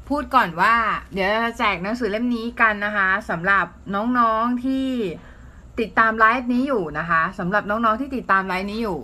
[0.09, 0.75] พูดก่อนว่า
[1.13, 4.87] เดี๋ยวจะแจกหนังสือเล่มนี้กันนะคะสำหรับน้องๆที่
[5.79, 8.99] ติดตามไลฟ์นี้อยู่นะคะสำหรับน้องๆที่ติดตามไลฟ์นี้อยู่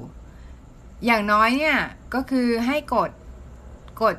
[1.05, 1.77] อย่างน้อยเนี่ย
[2.13, 3.09] ก็คือให้กด
[4.03, 4.15] กด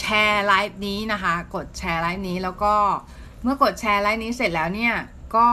[0.00, 2.74] แชร์ไลฟ์นี้นะคะ กดแชร์ไลฟ์นี้แล้วก็
[3.42, 4.94] เมื่อกดแชร์ไลฟ์นี้เสร็จแล้วเนี่ย
[5.36, 5.48] ก็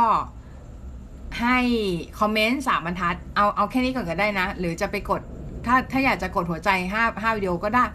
[1.40, 1.58] ให้
[2.20, 5.22] คอมเมนต์สามบรรทัด เอาเอาแค่นี้ก่อนก็ได้นะ หรือจะไปกด
[5.66, 7.86] ถ้าถ้าอยากจะกดหัวใจห้าห้าวิดีโอก็ได้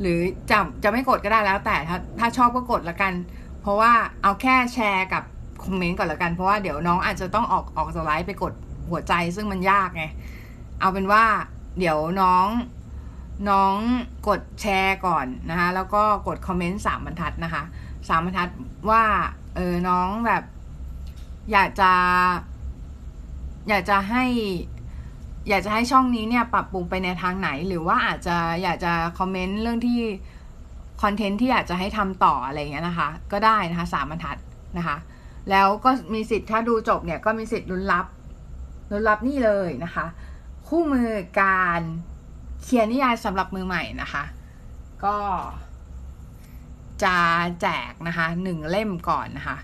[0.00, 0.18] หรือ
[0.50, 3.12] จะจะไม่กดก็ได้แล้ว แต่ถ้าถ้าชอบก็กดละกัน
[3.60, 5.22] เพราะว่าเอาแค่แชร์กับ
[5.64, 8.52] คอมเมนต์ก่อนละกันเพราะว่าเดี๋ยวน้องอาจจะต้องออกออกสไลด์ไปกด
[8.90, 10.04] หัวใจซึ่งมันยากไง
[10.80, 11.24] เอาเป็นว่า
[11.78, 12.46] เดี๋ยวน้อง
[13.50, 13.76] น้อง
[14.28, 17.62] กดแชร์ก่อนนะคะแล้วก็กดคอมเมนต์สามบรรทัดนะคะ
[18.08, 18.48] สามบรรทัด
[18.90, 19.02] ว่า
[19.54, 20.42] เออน้องแบบ
[21.52, 21.92] อยากจะ
[23.68, 24.24] อยากจะให้
[25.48, 30.00] อยากจะให้ช่องนี้เนี่ยปรับปรุงไปในทางไหน หรือว่าอาจจะอยากจะคอมเมนต์เรื่องที่
[31.02, 34.36] คอนเทนต์ที่อยากจะให้ทำต่ออะไรเงี้ยนะคะ ก็ได้นะคะสามบรรทัด
[34.78, 34.96] นะคะ
[35.50, 38.06] แล้วก็มีสิทธิ์ถ้าดูจบเนี่ยก็มีสิทธิ์ลุ้นรับ
[38.90, 40.06] ลุ้นรับนี่เลยนะคะ
[40.68, 41.80] คู่มือการ
[42.62, 44.24] เขียนนิยายสำหรับมือใหม่นะคะ
[45.04, 45.16] ก็
[47.04, 47.16] จะ
[47.60, 49.56] แจกนะคะหนึ่งเล่มก่อนนะคะ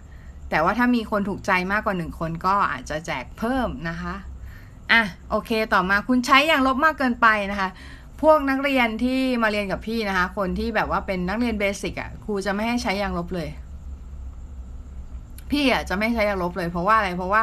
[0.50, 4.14] แต่ว่าถ้ามีคนถูกใจมากกว่าหนึ่งคนก็อาจจะแจกเพิ่มนะคะ
[4.92, 7.68] อะโอเคต่อมาคุณใช้อย่างลบมากเกินไปนะคะ
[8.22, 13.48] พวกนักเรียนที่มาเรียนกับพี่นะคะ คนที่แบบว่าเป็นนักเรียนเบสิกอะครูจะไม่ให้ใช้อย่างลบเลย
[15.50, 17.42] พี่อะจะไม่ใช้อย่างลบเลย เพราะว่าอะไรเพราะว่า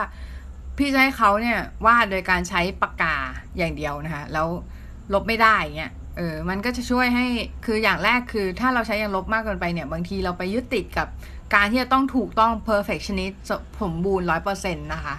[0.77, 3.15] พี่จะให้เขาเนี่ยวาดโดยการใช้ปากกา
[3.57, 4.47] อย่างเดียวนะคะ แล้ว
[5.13, 7.25] ลบไม่ได้เงี้ยเออมันก็จะช่วยให้
[7.65, 11.07] คืออย่างแรกคือ ถ้าเราใช้อย่างลบมากเกินไปเนี่ย บางทีเราไปยึดติดกับ
[11.53, 13.35] การที่จะต้องถูกต้อง perfectionist
[13.81, 15.15] สมบูรณ์ร้อยเปอร์เซ็นต์นะคะ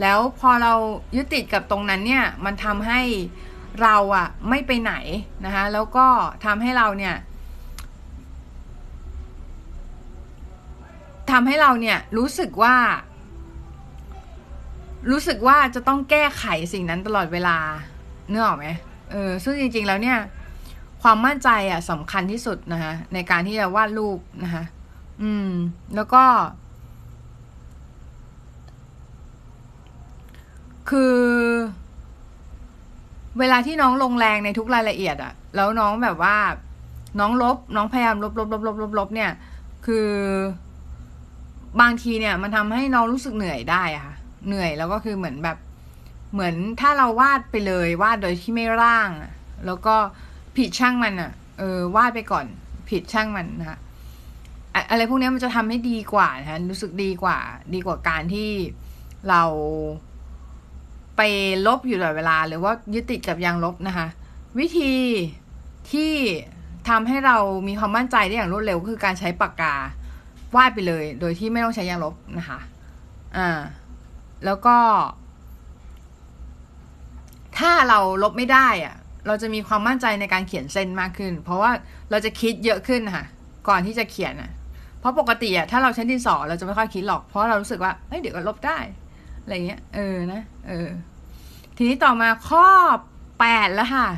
[0.00, 0.74] แล้วพอเรา
[1.16, 3.00] ยึดติดกับตรงนั้นเนี่ย มันทำให้
[3.82, 4.94] เราอะไม่ไปไหน
[5.44, 6.06] นะคะ แล้วก็
[6.44, 7.14] ทำให้เราเนี่ย
[11.30, 12.76] ทำให้เราเนี่ยรู้สึกว่า
[15.10, 17.56] รู้สึกว่าจะต้องแก้ไขสิ่งนั้นตลอดเวลา
[18.28, 18.66] เนื้อออกไหม
[19.10, 20.18] เออซึ่งจริง ๆ แล้วเนี่ย
[21.02, 24.64] ความมั่นใจอะสำคัญที่สุดนะคะในการที่จะวาดรูปนะคะ
[25.22, 25.50] อืม
[25.94, 26.24] แล้วก็
[30.90, 31.16] คือ
[33.38, 36.36] เวลาที่น้องลงแรงในทุกรายละเอียดอะแล้วน้องแบบว่า
[37.20, 39.30] น้องลบ น้องพยายามลบลบลบลบลบลบเนี่ย
[39.86, 40.08] คือ
[41.80, 44.14] บางทีเนี่ย มันทำให้น้องรู้สึกเหนื่อยได้อะค่ะ
[44.46, 45.58] เหนื่อยแล้วก็คือเหมือนแบบ
[46.32, 49.32] เหมือนถ้าเราวาดไปเลยวาดโดยที่ไม่ร่างอะ
[49.66, 49.96] แล้วก็
[50.56, 52.46] ผิดช่างมันอะเออวาดไปก่อน
[52.90, 53.78] ผิดช่างมันนะคะ
[54.90, 57.38] อะไรพวกนี้มันจะทำให้ดีกว่านะคะรู้สึกดีกว่า
[57.74, 58.50] ดีกว่าการที่
[59.28, 59.42] เรา
[61.16, 61.22] ไป
[61.66, 64.06] ลบอยู่ตลอดเวลา หรือว่ายึดติดกับยางลบนะคะ
[64.58, 64.94] วิธี
[65.92, 66.12] ที่
[66.88, 67.36] ทำให้เรา
[67.68, 69.74] มีความมั่นใจได้อย่างรวดเร็วคือการใช้ปากกา
[70.56, 72.58] วาดไปเลย โดยที่ไม่ต้องใช้ยางลบนะคะ
[73.36, 73.48] อ่า
[74.44, 74.76] แล้วก็
[77.58, 78.94] ถ้าเราลบไม่ได้อะ
[79.26, 81.70] เราจะมีความมั่นใจในการเขียนเส้นมากขึ้น เพราะว่า
[82.10, 83.24] เราจะคิดเยอะขึ้นค่ะ
[83.68, 84.50] ก่อนที่จะเขียนอะ
[85.02, 88.78] เพราะปกติอะถ้าเราใช้ดินสอเราจะไม่ค่อยคิดหรอก เพราะเรารู้สึกว่าเฮ้ยเดี๋ยวก็ลบได้
[89.42, 90.88] อะไรเงี้ยเออนะเออ
[91.76, 92.66] ทีนี้ต่อมาข้อ
[93.40, 94.08] แปดแล้วค่ะ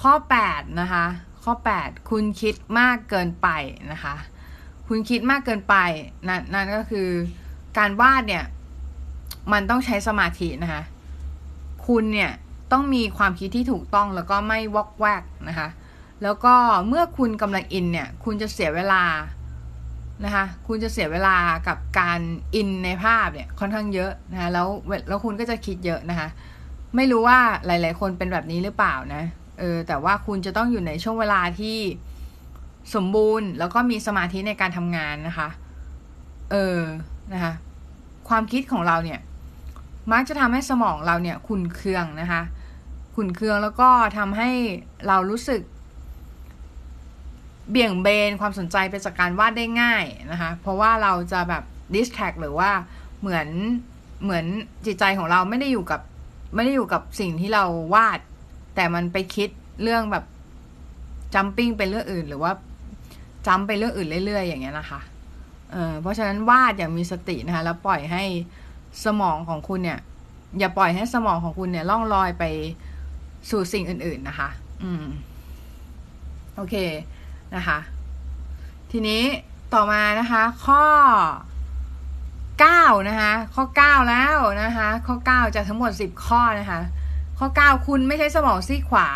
[0.00, 1.04] ข้อแปดนะคะ
[1.44, 3.48] ข้อแปดคุณคิดมากเกินไป
[3.92, 4.14] นะคะ
[4.88, 5.76] คุณคิดมากเกินไป
[6.28, 7.08] นั่นนั่นก็คือ
[7.78, 8.44] การวาดเนี่ย
[9.52, 10.82] มันต้องใช้สมาธินะคะ
[11.86, 12.32] คุณเนี่ย
[12.72, 15.68] ต้องมีความคิดที่ถูกต้องแล้วก็ไม่วอกแวกนะคะ
[16.22, 16.54] แล้วก็
[16.88, 19.02] เมื่อคุณกำลังอินเนี่ย คุณจะเสียเวลา
[20.24, 21.36] นะคะ คุณจะเสียเวลา
[21.68, 22.20] กับการ
[22.54, 24.68] อินในภาพเนี่ยค่อนข้างเยอะนะคะแล้ว
[25.08, 26.28] แล้วคุณก็จะคิดเยอะนะคะ
[26.96, 29.22] ไม่รู้ว่าหลาย ๆ คนเป็นแบบนี้หรือเปล่านะ
[29.58, 31.78] เออแต่ว่าคุณจะต้องอยู่ในช่วงเวลาที่
[32.94, 35.48] สมบูรณ์ แล้วก็มีสมาธิในการทำงานนะคะ
[36.50, 36.80] เออ
[37.32, 37.52] นะคะ
[38.28, 39.20] ความคิดของเราเนี่ย
[40.12, 42.42] มักจะทำให้สมองเราเนี่ยขุ่นเคืองนะคะ
[43.14, 44.50] ขุ่นเคืองแล้วก็ทำให้
[45.08, 45.60] เรารู้สึก
[47.70, 51.62] เบี่ยงเบนความสนใจไปจากการวาดได้ง่ายนะคะ เพราะว่าเราจะแบบ
[51.94, 52.70] ดิสแท็กหรือว่า
[53.20, 53.48] เหมือน
[54.22, 54.44] เหมือน
[54.86, 56.00] จิตใจของเราไม่ได้อยู่กับ
[56.54, 58.18] ไม่ได้อยู่กับสิ่งที่เราวาด
[58.74, 59.48] แต่มันไปคิด
[59.82, 60.24] เรื่องแบบ
[61.34, 62.52] จัมปิ้งเป็นเรื่องอื่น หรือว่า
[63.46, 65.00] จำไปเรื่องอื่นเรื่อยๆ อย่างเงี้ยนะคะ
[65.72, 68.24] เออเพราะฉะนั้นวาดอย่างมีสตินะคะ แล้วปล่อยให้
[69.04, 69.98] สมองของคุณเนี่ย
[70.58, 72.44] อย่าปล่อยให้สมองของคุณเนี่ยล่องลอยไป
[73.50, 74.48] สู่สิ่งอื่น ๆนะคะ
[74.82, 75.04] อืม
[76.56, 76.74] โอเค
[77.54, 77.78] นะคะ
[78.90, 79.22] ทีนี้
[79.74, 80.84] ต่อมานะคะ ข้อ
[82.60, 86.80] เก้านะคะ ข้อเก้าแล้วนะคะ ข้อเก้าจากทั้งหมดสิบข้อนะคะ
[87.38, 89.08] ข้อเก้าคุณไม่ใช่สมองซีกขวา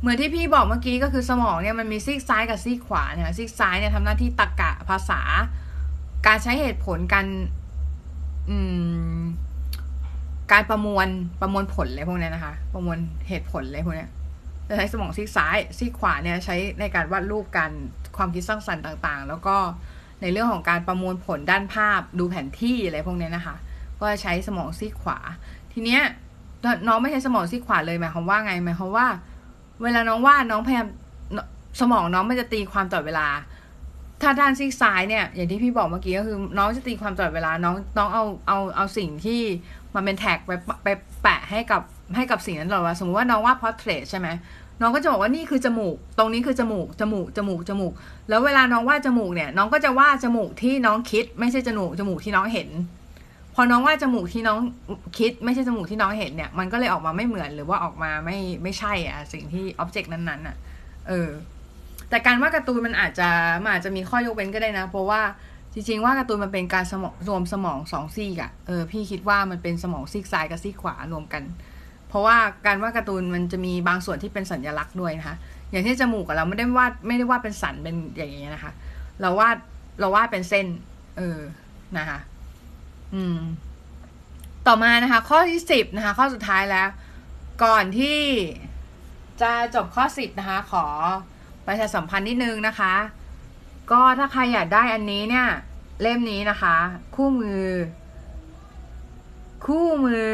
[0.00, 5.20] เหมือนที่พี่บอกเมื่อกี้ก็คือสมองเนี่ยมันมีซีกซ้ายกับซีกขวาเนี่ยซีกซ้ายเนี่ยทำหน้าที่ตรรกะภาษา
[6.26, 7.26] การใช้เหตุผลการ
[8.48, 8.56] อื
[9.18, 9.20] ม
[10.52, 11.06] การประมวล
[11.40, 14.06] ประมวลผลอะไรพวกนี้นะคะ ประมวลเหตุผลอะไรพวกนี้
[14.70, 17.70] จะใช้สมองซีกซ้ายซีกขวาเนี่ยใช้ในการวาดรูปการ
[18.16, 19.56] ความคิดสร้างสรรค์ต่างๆ แล้วก็
[20.20, 23.56] ในเรื่องของการประมวลผลด้านภาพดูแผนที่อะไรพวกนี้นะคะ
[24.00, 25.18] ก็ใช้สมองซีกขวา
[25.72, 26.02] ทีเนี้ย
[26.86, 29.06] น้องไม่ใช้สมองซีกขวาเลยหมายความว่าไงหมายความว่า
[29.82, 30.88] เวลาน้องวาดน้องพยายาม
[31.80, 33.28] สมองน้องมันจะตีความตลอดเวลา
[34.22, 39.40] ถ้าด้านซีกซ้ายเนี่ยอย่างที่พี่บอกเมื่อกี้ก็คือ น้องจะตีความตลอดเวลา น้องน้องเอาเอาเอาสิ่งที่
[39.94, 40.50] มันเป็น tag ไป
[40.84, 40.88] ไป
[41.22, 41.82] แปะให้กับ
[42.16, 44.28] ให้กับสิ่งนั้นตลอดเวลาสมมติว่าน้องวาด portrait ใช่ไหม
[44.80, 47.92] น้องก็จะบอกว่านี่คือจมูก ตรงนี้คือจมูก จมูก จมูก จมูก
[48.28, 52.68] แล้วเวลาน้องวาดจมูกเนี่ย น้องก็จะวาดจมูกที่น้องคิด ไม่ใช่จมูก จมูกที่น้องเห็น
[53.54, 54.58] พอน้องวาดจมูกที่น้อง
[55.18, 60.56] คิด ไม่ใช่จมูกที่น้องเห็นเนี่ย มันก็เลยออกมาไม่เหมือนหรือว่าออกมาไม่ไม่ใช่อะสิ่งที่ object นั้นๆอะ
[61.08, 61.30] เออ
[62.08, 63.28] แต่การวาดการ์ตูนมันอาจจะ
[63.62, 65.20] มันอาจจะมีข้อยกเว้นก็ได้นะ เพราะว่า
[65.74, 71.42] จริงๆว่าการ์ตูนมันเป็นการสมองรวมสมองสองซีกอะเออพี่คิดว่ามันเป็นสมองซีกซ้ายกับซีกขวารวมกัน
[72.10, 75.36] เพราะว่าการวาดการ์ตูนมันจะมีบางส่วนที่เป็นสัญลักษณ์ด้วยนะคะ
[75.70, 78.72] อย่างที่จมูกเราไม่ได้วาดไม่ได้วาดเป็นสันเป็นอย่างเงี้ยนะคะ
[79.20, 79.56] เราวาด
[80.00, 80.66] เราวาดเป็นเส้น
[81.16, 81.38] เออ
[81.98, 82.18] นะคะ
[83.14, 83.38] อืม
[84.66, 86.88] ต่อมานะคะ ข้อที่สิบนะคะ ข้อสุดท้ายแล้ว
[87.64, 88.20] ก่อนที่
[89.42, 90.84] จะจบข้อสิบนะคะ ขอ
[91.66, 92.94] ประชาสัมพันธ์นิดนึงนะคะ
[93.90, 95.46] ก็ถ้าใครอยากได้อันนี้เนี่ย
[96.02, 96.76] เล่มนี้นะคะ
[97.14, 97.62] คู่มือ
[99.64, 100.30] คู่มือ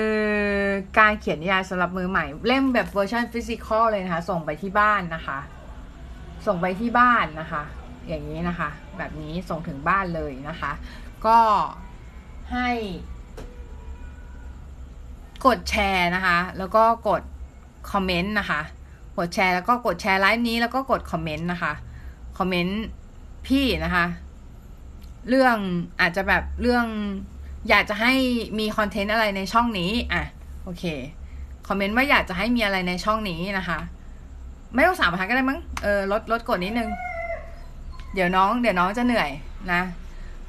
[0.98, 5.38] การเขียนนิยายสำหรับมือใหม่ เล่มแบบเวอร์ชัน physical เลยนะคะ ส่งไปที่บ้านนะคะ
[6.46, 7.62] ส่งไปที่บ้านนะคะ
[8.08, 10.72] อย่างนี้นะคะ แบบนี้ส่งถึงบ้านเลยนะคะ
[11.26, 11.38] ก็
[12.52, 12.70] ให้
[15.46, 17.22] กดแชร์นะคะ แล้วก็กด
[17.92, 18.60] คอมเมนต์นะคะ
[19.18, 21.72] กดแชร์แล้วก็กดแชร์ไลฟ์นี้แล้วก็กดคอมเมนต์นะคะ
[22.38, 22.82] คอมเมนต์
[23.46, 24.04] พี่นะคะ
[25.28, 25.56] เรื่อง
[26.00, 26.86] อาจจะแบบเรื่อง
[27.68, 28.12] อยากจะให้
[28.58, 30.24] มี content อะไรในช่องนี้ อะ
[30.64, 30.84] โอเค
[31.66, 33.78] คอมเมนต์ว่าอยากจะให้มีอะไรในช่องนี้นะคะ
[34.74, 36.90] ไม่ต้องสามบรรทัดก็ได้มั้ง เออ ลด ลดกฎนิดนึง
[38.14, 39.30] เดี๋ยวน้อง เดี๋ยวน้องจะเหนื่อย
[39.72, 39.82] นะ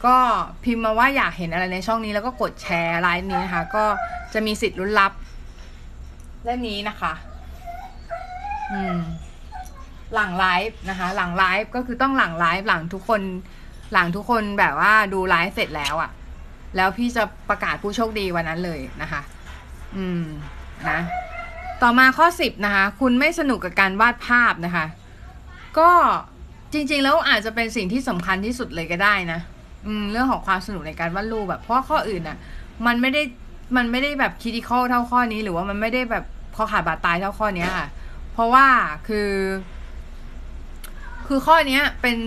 [0.05, 0.15] ก็
[0.63, 3.83] พิมพ์มาว่าอยากเห็นอะไรในช่องนี้ แล้วก็กดแชร์ไลฟ์นี้นะคะ ก็
[4.33, 5.11] จะมีสิทธิ์ลุ้นรับ
[6.43, 7.13] เล่มนี้นะคะ
[8.71, 8.97] อืม
[10.13, 13.21] หลังไลฟ์นะคะ หลังไลฟ์ก็คือต้องหลังไลฟ์หลังทุกคน
[13.93, 16.11] หลังทุกคนแบบว่าดูไลฟ์เสร็จแล้วอะ่ะ
[16.75, 19.21] แล้วพี่จะประกาศผู้โชคดีวันนั้นเลยนะคะ
[19.97, 20.23] อืม
[20.89, 20.99] นะ
[21.81, 24.85] ต่อมาข้อสิบนะคะ คุณไม่สนุกกับการวาดภาพนะคะ
[25.79, 25.89] ก็
[26.73, 29.39] จริง ๆ แล้วอาจจะเป็นสิ่งที่สำคัญที่สุดเลยก็ได้นะ
[29.87, 32.37] อืมเรื่องของความสนุกในการวาดรูปแบบเพราะข้ออื่นอะ
[32.85, 33.21] มันไม่ได้
[33.75, 36.23] มันไม่ได้แบบคิด i ค a l เท่าข้อนี้ หรือว่ามันไม่ได้แบบ
[36.55, 37.87] คอขาดบาดตายเท่าข้อนี้ค่ะ
[38.33, 38.67] เพราะว่า
[39.07, 39.31] คือ
[41.27, 42.17] คือข้อเนี้ยเป็น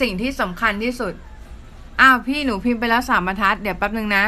[0.00, 1.14] สิ่งที่สำคัญที่สุด
[2.00, 4.24] อ้าวพี่หนูพิมพ์ไปแล้วสามบรรทัด เดี๋ยวแป๊บหนึ่งนะ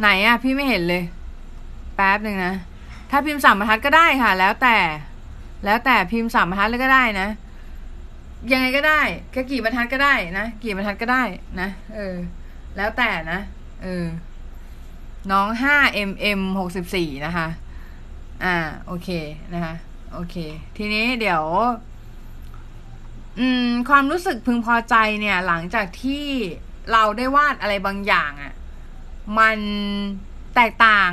[0.00, 1.02] ไหนอะพี่ไม่เห็นเลย
[1.96, 2.54] แป๊บหนึ่งนะ
[3.10, 4.76] ถ้าพิมพ์สามบรรทัดก็ได้ค่ะ แล้วแต่
[5.64, 7.28] แล้วแต่พิมพ์สามบรรทัดเลยก็ได้นะ
[8.52, 9.00] ยังไงก็ได้
[9.32, 11.22] แค่กี่บรรทัดก็ได้นะ กี่บรรทัดก็ได้
[11.60, 12.16] นะ เออ
[12.76, 13.38] แล้วแต่นะ
[13.82, 14.04] เออ
[15.30, 15.76] น้องห้า
[16.08, 17.48] mm หกสิบสี่นะคะ
[18.44, 19.08] อ่า โอเค
[19.52, 19.74] นะคะ
[20.12, 20.36] โอเค
[20.76, 21.42] ทีนี้เดี๋ยว
[23.38, 26.24] อืม ความรู้สึกพึงพอใจเนี่ย หลังจากที่
[26.92, 28.54] เราได้วาดอะไรบางอย่างอะ่ะ
[29.38, 29.58] มัน
[30.54, 31.12] แตกต่าง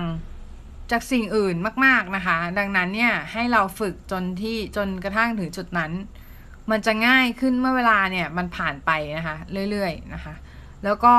[0.92, 5.92] จากสิ่งอื่นมาก ๆนะคะ ดังนั้นเนี่ย ให้เราฝึกจนที่จนกระทั่งถึงจุดนั้น
[6.72, 9.36] มันจะง่ายขึ้นเมื่อเวลาเนี่ยมันผ่านไปนะคะ
[9.70, 10.34] เรื่อยๆนะคะ
[10.84, 11.16] แล้วก็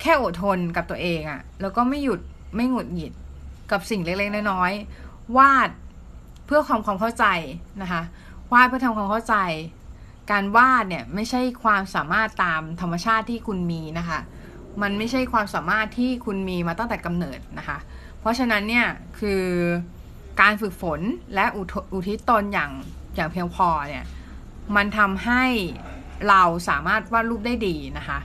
[0.00, 2.20] แค่อดทนกับตัวเองอะ่ะ แล้วก็ไม่หยุด
[2.56, 3.12] ไม่หงุดหงิด
[3.70, 5.70] กับสิ่งเล็กๆน้อยๆวาด
[6.46, 7.26] เพื่อความความเข้าใจ
[7.82, 8.02] นะคะ
[8.52, 9.36] วาดเพื่อทำความเข้าใจ
[10.30, 14.20] การวาดเนี่ยไม่ใช่ความสามารถตามธรรมชาติที่คุณมีนะคะ
[14.82, 17.78] มันไม่ใช่ความสามารถที่คุณมีมาตั้งแต่กำเนิดนะคะ
[18.20, 18.86] เพราะฉะนั้นเนี่ย
[19.18, 19.42] คือ
[20.40, 21.00] การฝึกฝน
[21.34, 22.72] และอุท,อทิศตนอย่าง
[23.14, 24.04] อย่างเพียงพอเนี่ย
[24.76, 25.44] มันทำให้
[26.28, 28.18] เราสามารถวาดรูปได้ดีนะคะ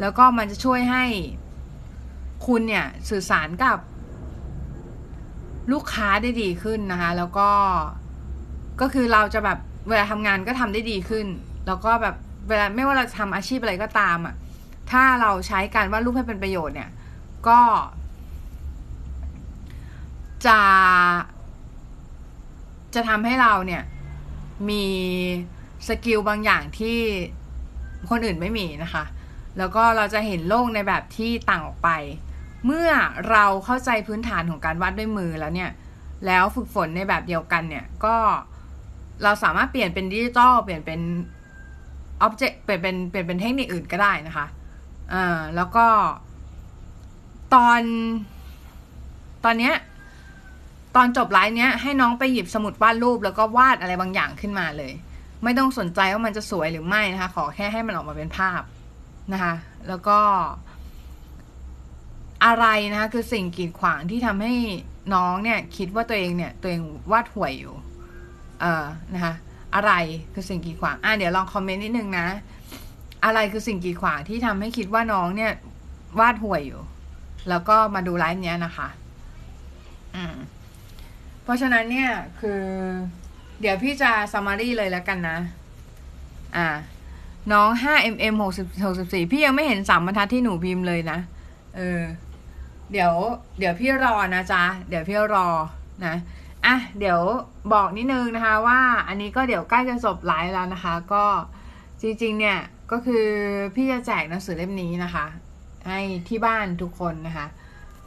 [0.00, 1.04] แล้วก็มันจะช่วยให้
[2.46, 3.78] คุณเนี่ยสื่อสารกับ
[5.72, 7.50] ลูกค้าได้ดีขึ้นนะคะ แล้วก็
[8.80, 11.26] ก็คือเราจะแบบ เวลาทำงานก็ทำได้ดีขึ้น
[11.66, 12.16] แล้วก็แบบ
[12.48, 14.34] เวลาไม่ว่าเราจะทำอาชีพอะไรก็ตามอะ่ะ
[14.90, 16.90] ถ้าเราใช้การวาดรูปให้เป็นประโยชน์เนี่ย
[17.48, 17.60] ก็
[20.46, 20.60] จะ
[22.94, 23.82] จะทำให้เราเนี่ย
[24.70, 24.84] มี
[25.88, 26.98] skill บางอย่างที่
[28.10, 29.04] คนอื่นไม่มีนะคะ
[29.58, 31.90] แล้วก็เราจะเห็นโลกในแบบที่ต่างออกไป
[32.66, 32.90] เมื่อ
[33.30, 35.70] เราเข้าใจพื้นฐานของการวาดด้วยมือแล้วเนี่ย
[36.26, 38.16] แล้วฝึกฝนในแบบเดียวกันเนี่ย ก็
[39.22, 41.00] เราสามารถเปลี่ยนเป็นดิจิตอลเปลี่ยนเป็น
[42.22, 44.46] object เปลี่ยนเป็นเปลี่ยนเป็นเทคนิคอื่นก็ได้นะคะ
[45.12, 45.86] อ่าแล้วก็
[47.54, 47.80] ตอน
[49.44, 49.74] ตอนเนี้ย
[50.96, 54.92] ตอนจบไลฟ์เนี้ยให้น้องไปหยิบสมุดวาดรูปแล้วก็วาดอะไรบางอย่างขึ้นมาเลย
[55.44, 58.62] ไม่ต้องสนใจว่ามันจะสวยหรือไม่นะคะ ขอแค่ให้มันออกมาเป็นภาพ
[59.32, 59.54] นะคะ
[59.88, 60.18] แล้วก็
[62.44, 64.54] อะไรนะคะ คือสิ่งกีดขวางที่ทำให้
[65.14, 67.74] น้องเนี่ย คิดว่าตัวเองเนี่ย ตัวเองวาดห่วยอยู่
[68.62, 69.34] เออนะคะ
[69.74, 69.92] อะไร
[70.34, 72.26] คือสิ่งกีดขวางอะเดี๋ยวลองคอมเมนต์นิดนึงนะ
[73.24, 75.52] อะไรคือสิ่งกีดขวางที่ทำให้คิดว่าน้องเนี่ย
[76.20, 76.82] วาดห่วยอยู่
[77.48, 78.88] แล้วก็มาดูไลฟ์เนี้ยนะคะ
[80.14, 80.36] อืม
[81.42, 82.62] เพราะฉะนั้นเนี่ยคือ
[83.60, 85.38] เดี๋ยวพี่จะ summary เลยแล้วกันนะ
[86.56, 86.68] อ่า
[87.52, 91.18] น้อง 5mm 60 64 พี่ยังไม่เห็นสามบรรทัดที่หนูพิมพ์เลยนะ
[91.76, 92.00] เออ
[92.92, 93.12] เดี๋ยว
[93.58, 95.46] เดี๋ยวพี่รอนะจ๊ะ เดี๋ยวพี่รอ
[96.06, 96.14] นะ
[96.66, 97.20] อะเดี๋ยว
[97.72, 101.24] บอกนิดนึงนะคะว่าอันนี้ก็เดี๋ยวใกล้จะจบไลฟ์แล้วนะคะ ก็
[102.02, 102.58] จริงๆเนี่ย
[102.92, 103.26] ก็คือ
[103.74, 105.26] พี่จะแจกหนังสือเล่มนี้นะคะ
[105.88, 107.46] ให้ที่บ้านทุกคนนะคะ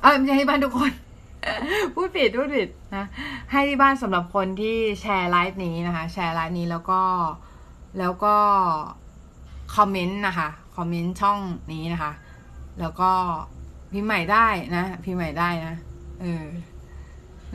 [0.01, 0.91] เออไม่ใช่ให้บ้านทุกคน
[1.93, 3.05] พูดผิดพูดผิดนะ
[3.51, 7.01] ให้ที่บ้านสำหรับคนที่แชร์ไลฟ์นี้นะคะ แชร์ไลฟ์นี้แล้วก็
[7.99, 8.35] แล้วก็
[9.75, 11.39] คอมเมนต์นะคะคอมเมนต์ช่อง
[11.73, 12.11] นี้นะคะ
[12.79, 13.11] แล้วก็
[13.91, 15.75] พิมพ์ใหม่ได้นะพิมพ์ใหม่ได้นะ
[16.21, 16.45] เออ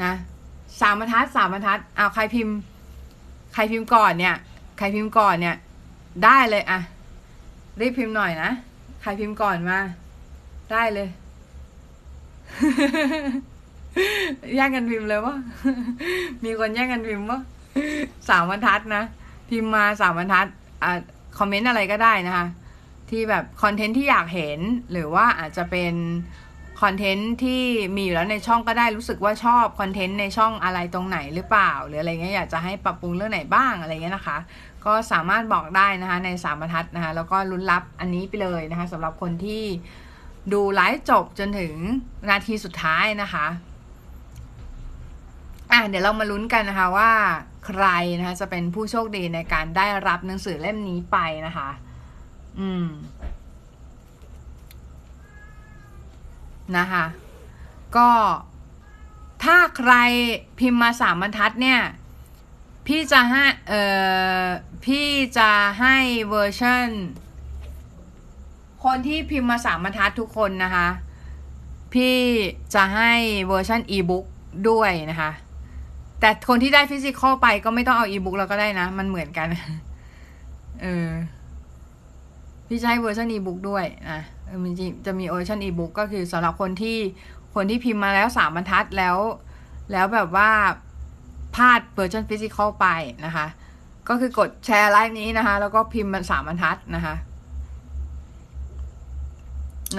[0.03, 0.13] นะ
[0.81, 2.57] สามบรรทัดสามบรรทัดเอาใครพิมพ์
[3.55, 4.37] ใครพิมพ์ก่อนเนี่ย
[4.79, 5.57] ใครพิมพ์ก่อนเนี่ย
[6.25, 6.81] ได้เลยอะ
[7.81, 8.51] รีบพิมพ์หน่อยนะ
[9.03, 9.79] ใครพิมพ์ก่อนมา
[10.73, 11.09] ได้เลย
[14.57, 15.37] แย่งกันพิมพ์เลยว่า
[16.45, 17.41] มีคนแย่งกันพิมพ์ว่า
[18.29, 19.05] สามบรรทัดนะ
[19.49, 20.47] พิมพ์มาสามบรรทัด
[20.83, 20.99] อ่า
[21.39, 22.47] คอมเมนต์อะไรก็ได้นะคะ
[23.11, 24.61] ที่แบบคอนเทนต์ที่อยากเห็น
[24.93, 25.95] หรือว่าอาจจะเป็น
[26.83, 27.63] คอนเทนต์ที่
[27.97, 34.39] มีอยู่แล้วในช่องก็ได้รู้สึกว่าชอบคอนเทนต์ในช่องอะไรตรงไหนหรือเปล่า หรืออะไรเงี้ยอยากจะให้ปรับปรุงเรื่องไหนบ้างอะไรเงี้ยนะคะ
[34.85, 39.65] ก็สามารถบอกได้นะคะในสามบรรทัดนะคะแล้วก็ลุ้นรับอันนี้ไปเลยนะคะสำหรับคนที่
[40.53, 41.75] ดูไลฟ์จบจนถึง
[42.31, 43.47] นาทีสุดท้ายนะคะ
[45.73, 47.11] อะเดี๋ยวเรามาลุ้นกันนะคะว่า
[47.67, 47.85] ใคร
[48.19, 51.69] นะคะจะเป็นผู้โชคดีในการได้รับหนังสือเล่มนี้ไปนะคะ
[52.59, 52.87] อืม
[56.79, 57.05] นะคะ
[57.97, 58.11] ก็
[59.45, 59.93] ถ้าใคร
[60.59, 61.81] พิมพ์มาสามบรรทัดเนี่ย
[62.87, 63.83] พี่จะให้เอ่
[64.43, 64.45] อ
[64.85, 65.07] พี่
[65.39, 65.51] จะ
[65.81, 65.97] ให้
[66.29, 66.89] เวอร์ชัน
[68.85, 70.89] คนที่พิมพ์มาสามบรรทัดทุกคนนะคะ
[71.95, 72.17] พี่
[72.75, 73.13] จะให้
[73.49, 74.25] เวอร์ชันอีบุ๊ก
[74.69, 75.31] ด้วยนะคะ
[76.21, 79.49] แต่คนที่ได้ physical ไปก็ไม่ต้องเอาอีบุ๊กแล้วก็ได้นะ มันเหมือนกัน
[80.83, 81.09] เออ
[82.67, 84.21] พี่จะให้เวอร์ชันอีบุ๊กด้วยนะ
[84.65, 84.73] มัน
[85.07, 86.99] จะมีเวอร์ชันอีบุ๊กก็คือสำหรับคนที่
[87.55, 89.17] คนที่พิมพ์มาแล้วสามบรรทัดแล้ว
[89.93, 90.51] แล้วแบบว่า
[91.55, 92.87] พลาดเวอร์ชัน physical ไป
[93.25, 93.47] นะคะ
[94.09, 97.15] ก็คือกดแชร์ไลฟ์นี้นะคะ แล้วก็พิมพ์มันสามบรรทัดนะคะ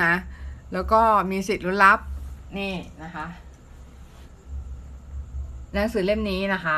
[0.03, 0.13] นะ
[0.73, 1.99] แล้วก็มีสิทธิ์ลุ้นรับ
[2.57, 2.73] นี่
[3.03, 3.25] นะคะ
[5.73, 6.77] หนังสือเล่มนี้นะคะ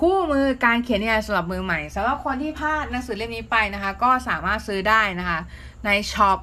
[0.00, 5.38] คู่มือการเขียนนิยายสำหรับมือใหม่สำหรับคนที่พลาดหนังสือเล่มนี้ไปนะคะ ก็สามารถซื้อได้นะคะ
[5.84, 6.38] ในช็อป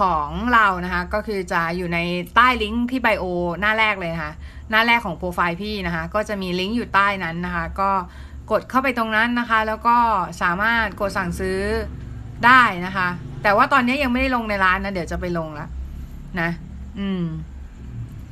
[0.14, 1.98] องเรานะคะก็คือจะอยู่ใน
[2.34, 3.24] ใต้ลิงก์ที่ไบโอ
[3.60, 4.32] หน้าแรกเลยนะคะ
[4.70, 7.90] หน้าแรกของโปรไฟล์พี่นะคะก็จะมีลิงก์อยู่ใต้นั้นนะคะก็
[8.50, 9.96] กดเข้าไปตรงนั้นนะคะ แล้วก็
[10.42, 11.60] สามารถกดสั่งซื้อ
[12.46, 13.08] ได้นะคะ
[13.42, 15.68] แต่ว่าตอนนี้ยังไม่ได้ลงในร้านนะเดี๋ยวจะไปลงแล้ว
[16.40, 16.50] นะ
[16.98, 17.24] อืม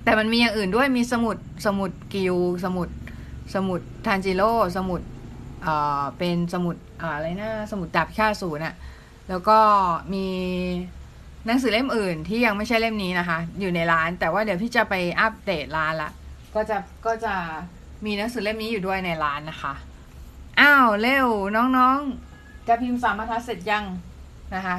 [0.04, 1.36] แต่มันมีอย่างอื่นด้วยมีสมุด
[1.66, 2.88] สมุดกิลสมุด
[3.54, 5.00] สมุดทานจิโร่สมุด
[5.62, 8.74] เอ่อเป็นสมุดอะไรนะสมุดดาบพิฆาตศูนย์อะ
[9.28, 9.58] แล้วก็
[10.12, 10.26] มี
[11.46, 16.10] หนังสือเล่มอื่นที่ยังไม่ใช่เล่มนี้นะคะ อยู่ในร้าน แต่ว่าเดี๋ยวพี่จะไปอัปเดตร้านละ
[16.54, 16.76] ก็จะ
[17.06, 17.34] ก็จะ
[18.04, 19.74] มีหนังสือเล่มนี้อยู่ด้วยในร้านนะคะ
[20.60, 23.84] อ้าวเร็วน้องๆ จะพิมพ์สามบรรทัดเสร็จยัง
[24.54, 24.78] นะคะ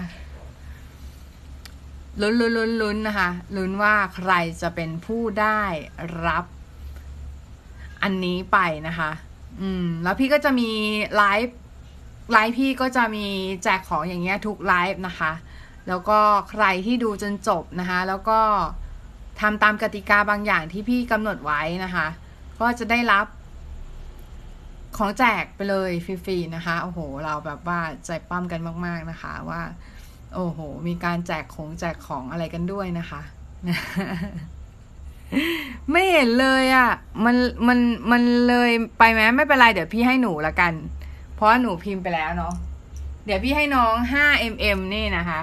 [2.22, 5.62] ลุ้นลุ้นลุ้นลุ้นนะคะลุ้นว่าใครจะเป็นผู้ได้
[6.26, 6.46] รับ
[8.04, 8.58] อันนี้ไป
[8.88, 9.12] นะคะ
[9.62, 10.70] อืม แล้วพี่ก็จะมี
[11.16, 11.58] ไลฟ์
[12.32, 13.26] ไลฟ์พี่ก็จะมี
[13.64, 15.32] แจกของอย่างเงี้ยทุกไลฟ์นะคะ
[15.88, 16.20] แล้วก็
[16.52, 18.40] ใครที่ดูจนจบนะคะ แล้วก็
[19.42, 22.08] ทำตามกติกาบางอย่างที่พี่กำหนดไว้นะคะ
[22.60, 23.26] ก็จะได้รับ
[24.98, 29.62] ของแจกไปเลยฟรีๆนะคะ โอ้โห เราแบบว่าใจปั้มกันมากๆนะคะ ว่า
[30.36, 33.22] โอ้โห มีการแจกของแจกของอะไรกันด้วยนะคะ
[35.92, 36.92] ไม่เห็นเลยอะ่ะ
[37.26, 37.36] มัน
[37.68, 37.80] มัน
[38.12, 40.74] มันเลยไปไหมไม่เป็นไรเดี๋ยวพี่ให้หนูละกัน
[41.36, 42.54] เพราะหนูพิมพ์ไปแล้วเนาะ
[43.26, 45.42] เดี๋ยวพี่ให้น้อง 5mm นี่นะคะ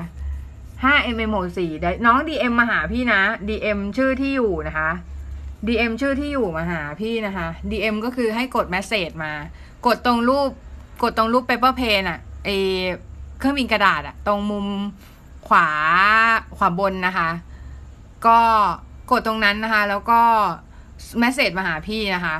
[0.84, 4.90] 5mm หมดสี่ได้น้อง DM มาหาพี่นะ DM ชื่อที่อยู่นะคะ
[5.66, 9.32] DM ชื่อที่อยู่มาหาพี่นะคะ DM ก็คือให้กด message มา
[9.86, 10.50] กดตรงรูป
[11.02, 12.50] กดตรงรูป paper plane อะไอ
[13.38, 14.66] เครื่องบินกระดาษอะตรงมุม
[15.48, 15.68] ขวา
[16.56, 17.28] ขวาบนนะคะ
[18.26, 18.38] ก็
[19.10, 20.20] กดตรงนั้นนะคะ แล้วก็
[21.22, 22.36] message มาหาพี่นะคะ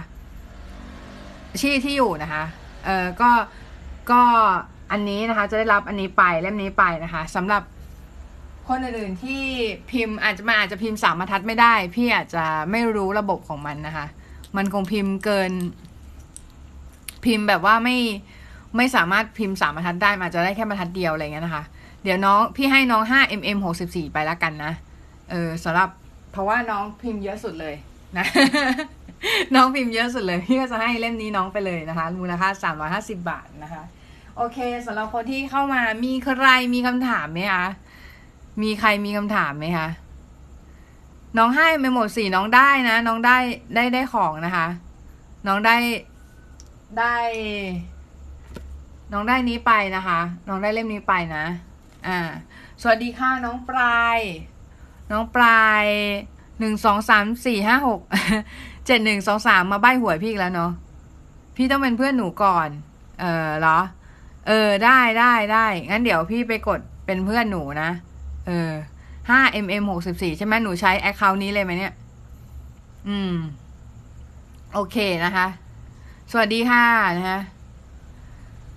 [1.61, 2.45] ชื่อที่อยู่นะคะ
[2.85, 3.31] เออก็
[4.11, 4.23] ก็
[4.93, 7.63] อันนี้นะคะ จะได้รับอันนี้ไปเล่มนี้ไปนะคะสำหรับ
[8.69, 9.43] คนอื่นๆที่
[9.91, 14.07] พิมพ์อาจจะมาอาจจะพิมพ์สามบรรทัดไม่ได้ พี่อาจจะไม่รู้ระบบของมันนะคะ
[14.57, 15.53] มันคงพิมพ์เกิน
[17.25, 17.99] พิมพ์แบบว่าไม่
[18.77, 21.65] ไม่สามารถพิมพ์สามบรรทัดได้อาจจะได้แค่บรรทัดเดียวอะไรเงี้ยนะคะ
[22.03, 24.73] เดี๋ยวน้องพี่ให้น้องห้า mm หกสิบสี่ไปแล้วกันนะ
[25.31, 25.89] เออสำหรับ
[26.33, 27.75] เพราะว่าน้องพิมพ์เยอะสุดเลย
[28.19, 28.27] นะ
[29.55, 33.83] น้องพิมพ์เยอะสุดเลย พี่ก็จะให้เล่มนี้น้องไปเลยนะคะ มูลค่าสามร้อยห้าสิบาทนะคะ
[34.37, 37.67] โอเคสำหรับคนที่เข้ามามีใครมีคำถามไหมคะ
[38.63, 39.89] มีใครมีคำถามไหมคะ
[41.39, 43.37] น้องให้ไปหมดสี่น้องได้นะ น้องได้
[43.75, 44.67] ได้ได้ของนะคะ
[45.47, 45.77] น้องได้
[46.99, 47.15] ได้
[49.13, 51.45] น้องได้นี้ไปนะคะ น้องได้เล่มนี้ไปนะ
[52.07, 52.19] อ่า
[52.81, 54.19] สวัสดีค่ะน้องปลาย
[55.11, 55.85] น้องปลาย
[56.61, 58.01] หนึ่งสองสามสี่ห้าหก
[58.87, 60.73] เจ็ดหนึ่งสองสามมาใบหวยพี่อีกแล้วเนาะ
[61.57, 62.69] พี่ต้องเป็นเพื่อนหนูก่อน
[63.21, 63.79] เออเหรอ
[64.49, 67.91] เออได้ได้ได้งั้นเดี๋ยวพี่ไปกดเป็นเพื่อนหนูนะ
[68.47, 68.73] เออ
[69.31, 71.93] ห้า mm หกสิบสี่ใช่ไหมหนูใช้แอคเคาท์นี้เลยไหมเนี่ย
[73.09, 73.35] อืม
[74.75, 75.47] โอเคนะคะ
[76.31, 76.85] สวัสดีค่ะ
[77.19, 77.41] นะคะ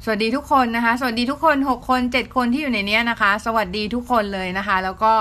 [0.03, 5.13] สวัสดีทุกคนนะคะ สวัสดีทุกคนหกคนเจ็ดคนที่อยู่ในนี้นะคะ สวัสดีทุกคนเลยนะคะ แล้วก็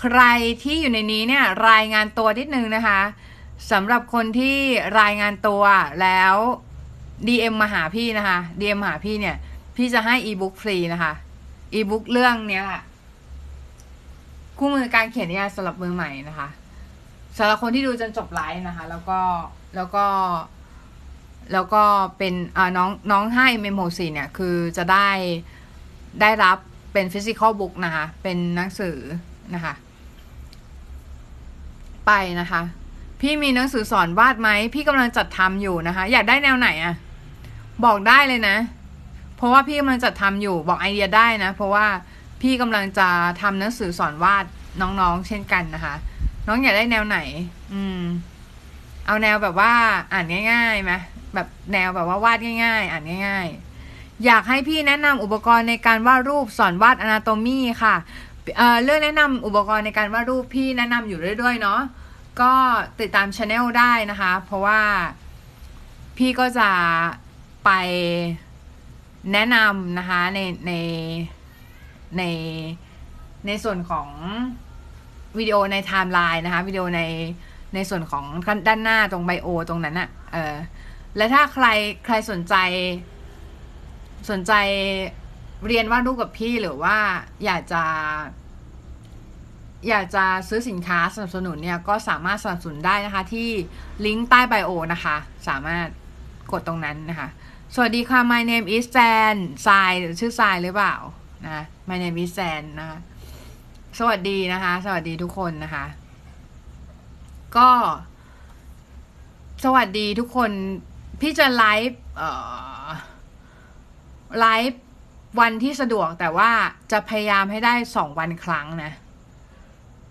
[0.00, 0.20] ใคร
[0.62, 3.00] ที่อยู่ในนี้เนี่ย รายงานตัวนิดนึงนะคะ
[3.72, 4.58] สำหรับคนที่
[5.00, 5.62] รายงานตัว
[6.02, 6.34] แล้ว
[7.26, 9.36] DM มาหาพี่นะคะ DM มาหาพี่เนี่ย
[9.76, 11.12] พี่จะให้อีบุ๊กฟรีนะคะ
[11.74, 12.82] อีบุ๊กเรื่องเนี้ยแหละ
[14.58, 16.48] คู่มือการเขียนนิยายสำหรับมือใหม่นะคะ
[17.38, 19.20] สำหรับคนที่ดูจนจบไลฟ์นะคะ แล้วก็
[19.76, 20.06] แล้วก็
[21.52, 21.82] แล้วก็
[22.18, 25.08] เป็นอ่าน้องน้องให้เมมโมสีเนี่ย คือจะได้
[26.20, 26.58] ได้รับ
[26.92, 28.96] เป็นฟิสิกอลบุ๊กนะคะ เป็นหนังสือ
[29.54, 29.74] นะคะ
[32.06, 32.62] ไปนะคะ
[33.20, 36.94] พี่มีหนังสือสอนวาดไหม พี่กำลังจัดทำอยู่นะคะ อยากได้แนวไหนอะ
[37.84, 38.56] บอกได้เลยนะ
[39.36, 41.86] เพราะว่าพี่กำลังจัดทำอยู่ บอกไอเดียได้นะ เพราะว่า
[42.40, 43.08] พี่กำลังจะ
[43.40, 44.44] ทำหนังสือสอนวาด
[44.80, 45.94] น้องๆ เช่นกันนะคะ
[46.46, 47.18] น้องอยากได้แนวไหน
[47.72, 48.02] อืม
[49.06, 49.72] เอาแนวแบบว่า
[50.12, 50.92] อ่านง่ายๆไหม
[51.34, 53.46] แบบแนวแบบว่าวาดง่าย ๆ อ่านง่าย
[53.86, 57.94] ๆ อยากให้พี่แนะนำอุปกรณ์ในการวาดรูปสอนวาดอนาโตมีค่ะ
[58.56, 61.80] เอ่อเรื่องแนะนำอุปกรณ์ในการวาดรูปพี่แนะนำอยู่เรื่อยๆเนาะ
[62.40, 62.52] ก็
[63.00, 64.80] ติดตามช anel ได้นะคะ เพราะว่า
[66.18, 66.70] พี่ก็จะ
[67.64, 67.70] ไป
[69.32, 70.72] แนะนำนะคะในใน
[72.18, 72.24] ใน
[73.46, 74.08] ในส่วนของ
[75.38, 77.02] วิดีโอในไทม์ไลน์นะคะวิดีโอใน
[77.74, 78.24] ในส่วนของ
[78.66, 80.54] ด้านหน้าตรงไบโอตรงนั้นอะเออ
[81.16, 81.66] และถ้าใคร
[82.04, 82.54] ใครสนใจ
[84.30, 84.52] สนใจ
[85.66, 86.96] เรียนวาดรูปกับพี่หรือว่า
[87.44, 87.82] อยากจะ
[89.88, 93.48] อยากจะซื้อสินค้าสนับสนุนเนี่ย ก็สามารถสนับสนุนได้นะคะ ที่
[94.06, 95.16] ลิงก์ใต้ไบโอนะคะ
[95.48, 95.86] สามารถ
[96.52, 97.28] กดตรงนั้นนะคะ
[97.74, 99.36] สวัสดีค่ะ my name is San
[99.66, 100.94] ทรายชื่อทรายหรือเปล่า
[101.44, 102.98] นะ my name is San นะคะ
[103.98, 105.86] สวัสดีนะคะ สวัสดีทุกคนนะคะ
[107.56, 107.70] ก็
[109.64, 110.50] สวัสดีทุกคน
[111.20, 112.00] พี่จะไลฟ์
[114.40, 114.80] ไลฟ์
[115.40, 116.50] วันที่สะดวกแต่ว่า
[116.92, 118.92] จะพยายามให้ได้สองวันครั้งนะ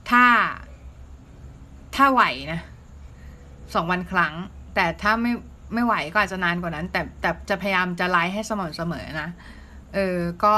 [0.10, 0.26] ถ้า
[1.96, 2.60] ถ้าไหวนะ
[3.74, 4.34] สองวันครั้ง
[4.76, 5.32] แต่ถ้าไม่
[5.74, 9.30] ไม่ไหวก็อาจจะนานกว่านั้น แต่แต่จะพยายามจะไลฟ์ให้สม่ำเสมอนะ
[9.94, 10.56] เออก็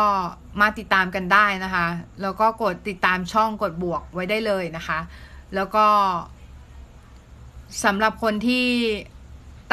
[0.61, 1.87] มาติดตามกันได้นะคะ
[2.21, 4.99] แล้วก็กดติดตามช่องกดบวกไว้ได้เลยนะคะ
[5.55, 5.85] แล้วก็
[7.83, 8.67] สำหรับคนที่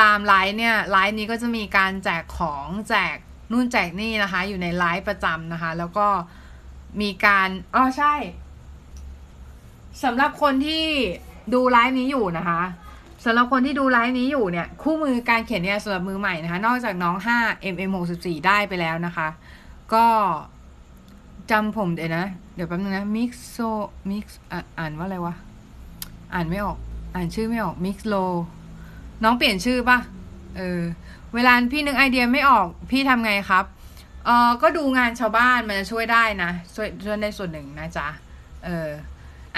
[0.02, 3.16] ตามไลฟ์เนี่ยไลฟ์นี้ก็จะมีการแจกของแจก
[3.52, 6.06] นู่นแจกนี่นะคะ อยู่ในไลฟ์ประจำนะคะ แล้วก็
[7.00, 8.14] มีการอ๋อใช่
[10.04, 10.86] สำหรับคนที่
[11.54, 12.62] ดูไลฟ์นี้อยู่นะคะ
[13.24, 19.28] สำหรับคนที่ดูไลฟ์นี้อยู่เนี่ย คู่มือการเขียนเนี่ยสำหรับมือใหม่นะคะ นอกจากน้อง 5 mm 64ได้ไปแล้วนะคะ
[19.94, 20.06] ก็
[21.50, 23.68] จำผมเดี๋ยวนะ เดี๋ยวแป๊บนึงนะ mix so
[24.10, 24.24] mix
[24.78, 25.34] อ่านว่าอะไรวะ
[26.34, 26.78] อ่านไม่ออก
[27.14, 28.32] อ่านชื่อไม่ออก mix low
[29.24, 29.98] น้องเปลี่ยนชื่อปะ
[30.56, 30.80] เออ
[31.34, 33.64] เวลาพี่นึกไอเดียไม่ออกพี่ทำไงครับ
[34.24, 38.08] เออก็ดูงานชาวบ้านมันจะช่วยได้นะ ช่วยช่วยได้ส่วนหนึ่งนะจ๊ะ
[38.64, 38.88] เออ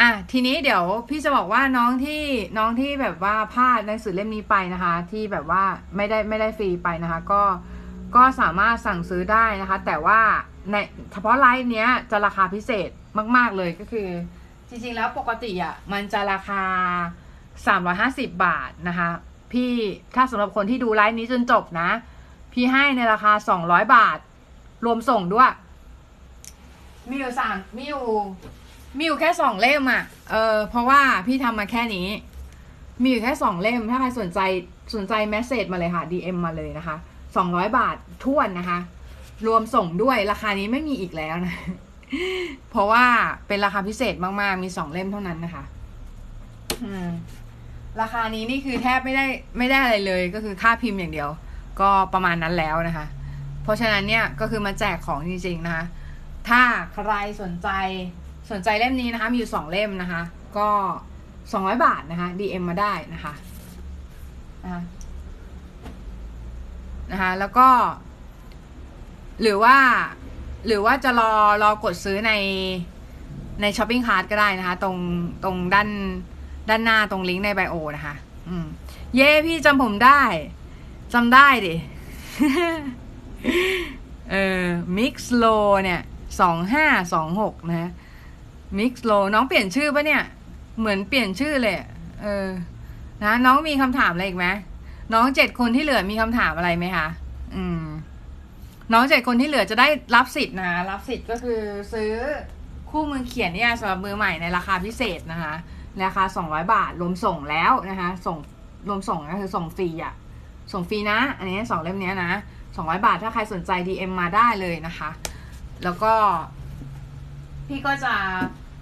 [0.01, 2.23] อะทีนี้เดี๋ยวพี่จะบอกว่าน้องที่
[2.59, 5.63] น้องที่แบบว่าพลาดหนังสือเล่มนี้ไปนะคะ ที่แบบว่า
[5.97, 7.43] ไม่ได้ไม่ได้ฟรีไปนะคะ ก็
[8.17, 10.21] ก็สามารถสั่งซื้อได้นะคะ แต่ว่า
[10.71, 10.77] ใน
[11.13, 12.89] เฉพาะไลฟ์เนี้ยจะราคาพิเศษ
[13.37, 14.09] มาก ๆ เลยก็คือ
[14.69, 16.63] จริง ๆ แล้วปกติอะมันจะราคา
[18.29, 19.09] 350 บาทนะคะ
[19.53, 19.73] พี่
[20.15, 21.91] ถ้าสำหรับคนที่ดูไลฟ์นี้จนจบนะ
[22.53, 23.33] พี่ให้ในราคา
[23.65, 24.19] 200 บาท
[24.85, 25.53] รวมส่งด้วย
[27.11, 28.05] มีอยู่สามมีอยู่
[28.99, 32.07] มีอยู่แค่สองเล่มอะ เออ เพราะว่าพี่ทำมาแค่นี้
[33.03, 34.41] มีอยู่แค่สองเล่ม ถ้าใครสนใจ
[34.95, 36.97] สนใจแมสเซจมาเลยค่ะ DM มาเลยนะคะ
[37.37, 38.79] สองร้อยบาทท้วนนะคะ
[39.47, 41.57] รวมส่งด้วยราคานี้ไม่มีอีกแล้วนะ
[42.71, 43.05] เพราะว่า
[43.47, 45.65] เป็นราคาพิเศษมากๆ มีสองเล่มเท่านั้นนะคะ
[46.85, 47.09] อืม
[48.01, 49.27] ราคานี้นี่คือแทบไม่ได้
[49.59, 51.31] ไม่ได้อะไรเลย ก็คือค่าพิมพ์อย่างเดียว
[51.81, 53.07] ก็ประมาณนั้นแล้วนะคะ
[53.63, 55.85] เพราะฉะนั้นเนี่ยก็คือมาแจกของจริงๆนะคะ
[56.49, 56.63] ถ้า
[56.95, 57.69] ใครสนใจ
[58.51, 60.23] สนใจเล่มนี้นะคะ มีอยู่สองเล่มนะคะ
[60.59, 60.69] ก็
[61.53, 63.33] สองร้อยบาทนะคะ DM มาได้นะคะ
[64.65, 64.83] นะคะ
[67.11, 67.69] นะคะแล้วก็
[69.43, 69.77] หรือว่า
[70.67, 71.33] หรือว่าจะรอ
[71.63, 72.33] รอกดซื้อใน
[73.61, 74.97] ในช้อปปิ้งคาร์ดก็ได้นะคะ ตรง
[75.45, 75.89] ตรงด้าน
[76.69, 78.15] ด้านหน้าตรงลิงก์ในไบโอนะคะ
[78.49, 78.67] อืม
[79.17, 80.23] เย้พี่จำผมได้
[81.13, 81.75] จำได้ดิ
[84.31, 84.65] เออ
[84.97, 86.01] mix low เนี่ย
[86.41, 87.91] สองห้าสองหกนะ
[88.79, 90.23] mix low น้องเปลี่ยนชื่อปะเนี่ย
[90.79, 91.77] เหมือนเปลี่ยนชื่อเลย
[92.23, 92.49] เออ
[93.25, 94.47] นะน้องมีคำถามอะไรอีกไหม
[95.13, 97.09] น้องเจ็ดคนที่เหลือมีคำถามอะไรไหมคะ
[97.57, 97.85] อืม
[98.93, 101.61] น้องเจ็ดคนที่เหลือจะได้รับสิทธิ์นะรับสิทธิ์ก็คือ
[101.93, 102.13] ซื้อ
[102.91, 105.55] คู่มือเขียนเนิยายสำหรับมือใหม่ในราคาพิเศษนะคะ
[106.05, 108.37] ราคาสองร้อยบาทรวมส่งแล้วนะคะ ส่ง
[108.89, 110.15] รวมส่งก็คือส่งฟรีอะ
[110.73, 112.33] ส่งฟรีนะ อันนี้สองเล่มนี้นะ
[112.77, 115.11] สองร้อยบาทถ้าใครสนใจ DM มาได้เลยนะคะ
[115.85, 116.13] แล้วก็
[117.69, 118.15] พี่ก็จะ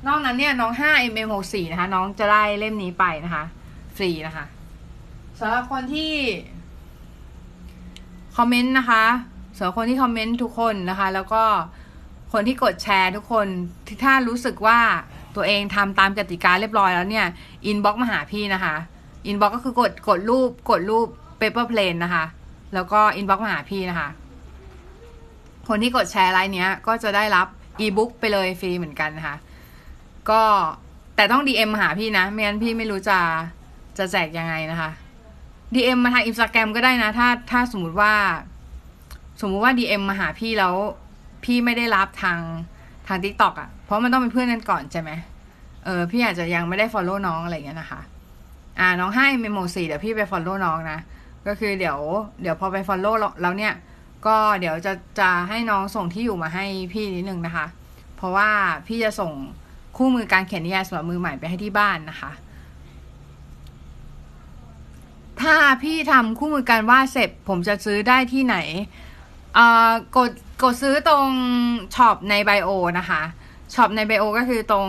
[0.06, 3.44] นอกนั้นเนี่ยน้อง5 mm 64นะคะ น้องจะได้เล่มนี้ไปนะคะ
[3.96, 4.44] ฟรีนะคะ
[5.38, 6.12] สำหรับคนที่
[8.36, 9.04] คอมเมนต์นะคะ
[9.56, 11.42] สำหรับคนที่คอมเมนต์ทุกคนนะคะ แล้วก็
[12.32, 13.46] คนที่กดแชร์ทุกคน
[13.86, 14.78] ที่ถ้ารู้สึกว่า
[15.36, 17.26] ตัวเองทำตามกติกาเรียบร้อยแล้วเนี่ย
[17.66, 18.74] inbox มาหาพี่นะคะ
[19.26, 21.06] inbox ก็คือกดกดรูปกดรูป
[21.38, 22.24] paper plane นะคะ
[22.74, 24.08] แล้วก็ inbox มาหาพี่นะคะ
[25.68, 27.46] คนที่กดแชร์ไลฟ์เนี้ยก็จะได้รับ
[27.80, 29.36] อีบุ๊กไปเลยฟรีเหมือนกันนะคะ
[30.30, 30.42] ก็
[31.16, 33.18] แต่ต้อง DM มาหาพี่นะ ไม่งั้นพี่ไม่รู้จะ
[33.98, 34.90] จะแจกยังไงนะคะ
[35.74, 38.12] DM มาทางอินสตาแกรมก็ได้นะ ถ้าถ้าสมมติว่า
[39.40, 40.74] สมมุติว่า DM มาหาพี่แล้ว
[41.44, 42.40] พี่ไม่ได้รับทาง
[43.06, 45.10] ทาง t ิ k t o k อะ เพราะมันต้องเป็นเพื่อนกันก่อนใช่ไหม
[45.84, 48.00] เออพี่อาจจะยังไม่ได้ follow น้องอะไรอย่างเงี้ยนะคะ
[48.80, 50.98] อ่าน้องให้เมโมสี่เดี๋ยวพี่ไป follow น้องนะ
[51.46, 51.98] ก็คือเดี๋ยว
[52.42, 53.74] เดี๋ยวพอไป follow แล้วเนี่ย
[54.26, 57.66] ก็เดี๋ยวจะจะให้น้องส่งที่อยู่มาให้พี่นิดนึงนะคะ
[58.16, 58.48] เพราะว่า
[58.86, 59.32] พี่จะส่ง
[60.02, 62.32] คู่มือการเขียนนิยายสำหรับมือใหม่ไปให้ที่บ้านนะคะ
[65.40, 68.56] ถ้าพี่ทำคู่มือการวาดเสร็จ ผมจะซื้อได้ที่ไหน
[69.58, 70.30] อ่ากด
[70.62, 71.28] กดซื้อตรง
[71.94, 73.22] shop ใน bio นะคะ
[73.74, 74.88] shop ใน bio ก็คือตรง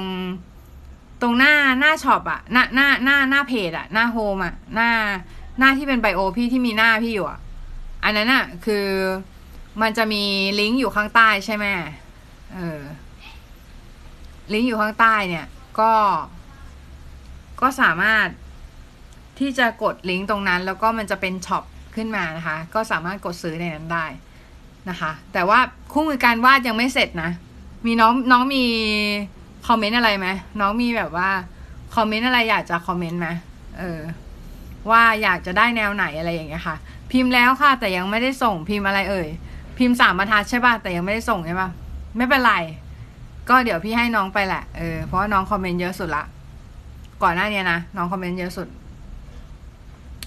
[1.22, 4.90] ตรงหน้าหน้า shop อะหน้าหน้าหน้าหน้าเพจอะหน้า home อะหน้า
[5.60, 7.40] หน้าที่เป็น bio พี่ที่มีหน้าพี่อยู่อะ
[8.04, 8.86] อันนั้นอะคือ
[9.82, 10.24] มันจะมี
[10.60, 11.66] ลิงก์อยู่ข้างใต้ใช่ไหม
[12.56, 12.82] เออ
[14.54, 15.46] ลิงก์อยู่ข้างใต้เนี่ย
[15.80, 15.92] ก็
[17.62, 18.28] ก็สามารถ
[19.40, 21.64] ที่จะกดลิงก์ตรงนั้น แล้วก็มันจะเป็น shop
[21.96, 24.06] ขึ้นมานะคะ ก็สามารถกดซื้อในนั้นได้
[24.90, 25.60] นะคะ แต่ว่า
[25.92, 27.32] คู่มือการวาดยังไม่เสร็จนะ
[27.86, 28.64] มีน้องน้องมี
[29.68, 30.28] คอมเมนต์อะไรไหม
[30.62, 31.30] น้องมีแบบว่า
[31.96, 33.28] คอมเมนต์อะไรอยากจะคอมเมนต์ไหม
[33.80, 34.02] เออ
[34.90, 36.76] ว่าอยากจะได้แนวไหนอะไรอย่างเงี้ยค่ะ
[37.12, 39.30] พิมพ์แล้วค่ะ แต่ยังไม่ได้ส่งพิมพ์อะไรเอ่ย
[39.78, 41.70] พิมพ์สามบรรทัดใช่ป่ะแต่ยังไม่ได้ส่งใช่ป่ะ
[42.18, 42.54] ไม่เป็นไร
[43.50, 46.24] ก็เดี๋ยวพี่ให้น้องไปแหละเออเพราะน้องคอมเมนต์เยอะสุดละ
[47.24, 48.68] ก่อนหน้านี้นะน้องคอมเมนต์เยอะสุด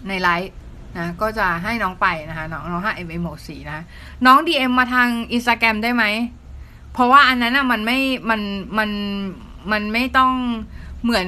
[0.09, 0.53] ในไลฟ์
[0.99, 3.81] นะก็จะให้น้องไปนะคะน้องน้องห้าเอ็มเอ็มหสี่นะ
[4.27, 6.05] น้อง DM มาทางอินสตาแกรมได้ไหม
[6.93, 7.99] เพราะว่าอันนั้นอะมันไม่
[8.31, 8.41] มัน
[8.79, 8.91] มัน
[9.73, 10.33] มันไม่ต้อง
[11.05, 11.27] เหมือน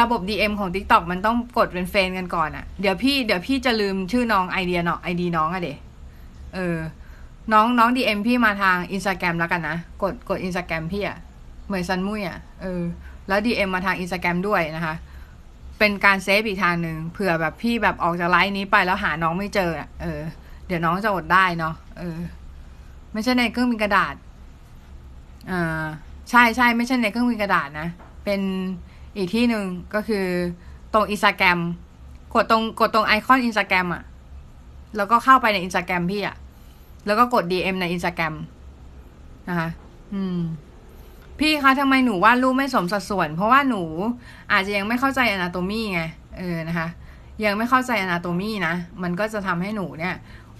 [0.00, 5.70] ระบบ DM ของ TikTok มันต้องกดเป็น friend กันก่อนอะ่ะเดี๋ยวพี่เดี๋ยวพี่จะลืมชื่อน้องไอเดียเนาะไอดีน้องอะเด
[6.54, 6.76] เออ
[7.52, 11.18] น้องน้อง DM พี่มาทางอินสตาแกรมแล้วกันนะ กดกดอินสตาแกรมพี่อะ่ะ
[11.66, 12.82] เหมือนซันมุยอะ่ะเออ
[13.28, 14.94] แล้ว DM มมาทางอินสตาแกรมด้วยนะคะ
[15.78, 19.70] เป็นการ save อีกทางหนึ่งเผื่อแบบพี่แบบออกจากไลฟ์นี้ไปแล้วหาน้องไม่เจอ
[20.02, 20.20] เออ
[20.66, 22.18] เดี๋ยวน้องจะอดได้เนาะเออ
[23.12, 24.14] ไม่ใช่ในเครื่องบินกระดาษ
[25.50, 25.84] อ่า
[26.30, 27.88] ใช่ใช่ไม่ใช่ในเครื่องบินกระดาษนะ
[28.24, 28.40] เป็น
[29.16, 30.26] อีกที่หนึ่งก็คือ
[30.92, 31.58] ตรงอินสตาแกรม
[32.34, 34.02] กดตรงกดตรงไอคอนอินสตาแกรมอะ
[34.96, 36.36] แล้วก็เข้าไปในอินสตาแกรมพี่อะ
[37.08, 38.34] แล้วก็กด DM ในอินสตาแกรม
[39.48, 39.68] นะคะ
[40.14, 40.38] อืม
[41.38, 43.82] พี่คะทำไมหนูวาดรูปไม่สมสัดส่วน เพราะว่าหนู
[44.52, 46.02] อาจจะยังไม่เข้าใจอนาโตมีไง
[46.38, 46.88] เออนะคะ
[47.44, 50.14] ยังไม่เข้าใจอนาโตมีนะ มันก็จะทำให้หนูเนี่ย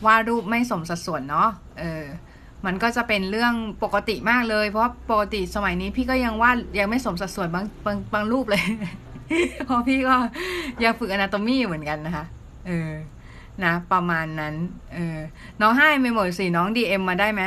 [0.06, 1.48] วาดรูปไม่สมสัดส่วนเนาะ
[1.80, 2.04] เออ
[2.66, 8.62] มันก็จะเป็นเรื่องปกติมากเลย เพราะปกติสมัยนี้พี่ก็ยังวาดยังไม่สมสัดส่วนบางบางบางรูปเลย
[9.66, 10.14] เพราะพี่ก็
[10.84, 12.24] ยังฝึกอนาโตมีเหมือนกันนะคะ
[12.66, 12.90] เออ
[13.64, 14.54] นะประมาณนั้น
[14.94, 15.18] เออ
[15.60, 17.42] น้องให้ไม่หมดสิน้อง DM มาได้ไหม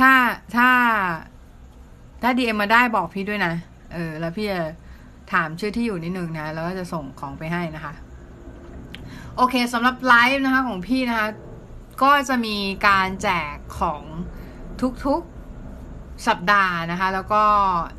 [0.00, 0.12] ถ้า
[0.56, 0.70] ถ้า
[2.22, 3.54] ถ้า DM มาได้บอกพี่ด้วยนะ
[3.94, 4.60] เออ แล้วพี่จะ
[5.32, 7.94] ถามชื่อที่อยู่นิดนึงนะ แล้วก็จะส่งของไปให้นะคะ
[9.36, 11.28] โอเคสำหรับไลฟ์นะคะของพี่นะคะ
[12.02, 12.56] ก็จะมี
[12.88, 14.02] การแจกของ
[15.04, 17.44] ทุกๆสัปดาห์นะคะ แล้วก็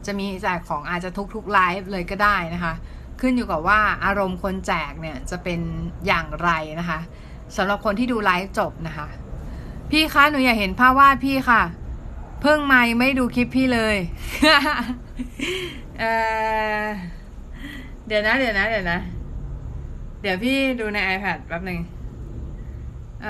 [0.05, 2.74] จะมีแจกของอาจจะทุกๆไลฟ์เลยก็ได้นะคะ
[3.22, 5.59] ขึ้นอยู่กับว่าอารมณ์คนแจกเนี่ยจะเป็น
[6.05, 6.49] อย่างไร
[6.80, 6.99] นะคะ
[7.55, 9.07] สำหรับคนที่ดูไลฟ์จบนะคะ
[9.91, 11.61] พี่คะหนูอยากเห็นภาพวาดพี่ค่ะ
[12.41, 13.97] เพิ่งมาไม่ดูคลิปพี่เลย
[15.99, 16.03] เอ
[16.82, 16.86] อ
[18.07, 18.99] เดี๋ยวนะ เดี๋ยวนะ เดี๋ยวนะ
[20.22, 21.80] เดี๋ยวพี่ดูใน iPad แป๊บหนึ่ง
[23.22, 23.28] เอ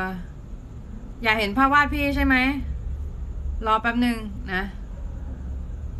[0.00, 0.02] อ
[1.22, 2.36] อยากเห็นภาพวาดพี่ใช่ไหม
[3.66, 4.16] รอแป๊บหนึ่ง
[4.52, 4.62] นะ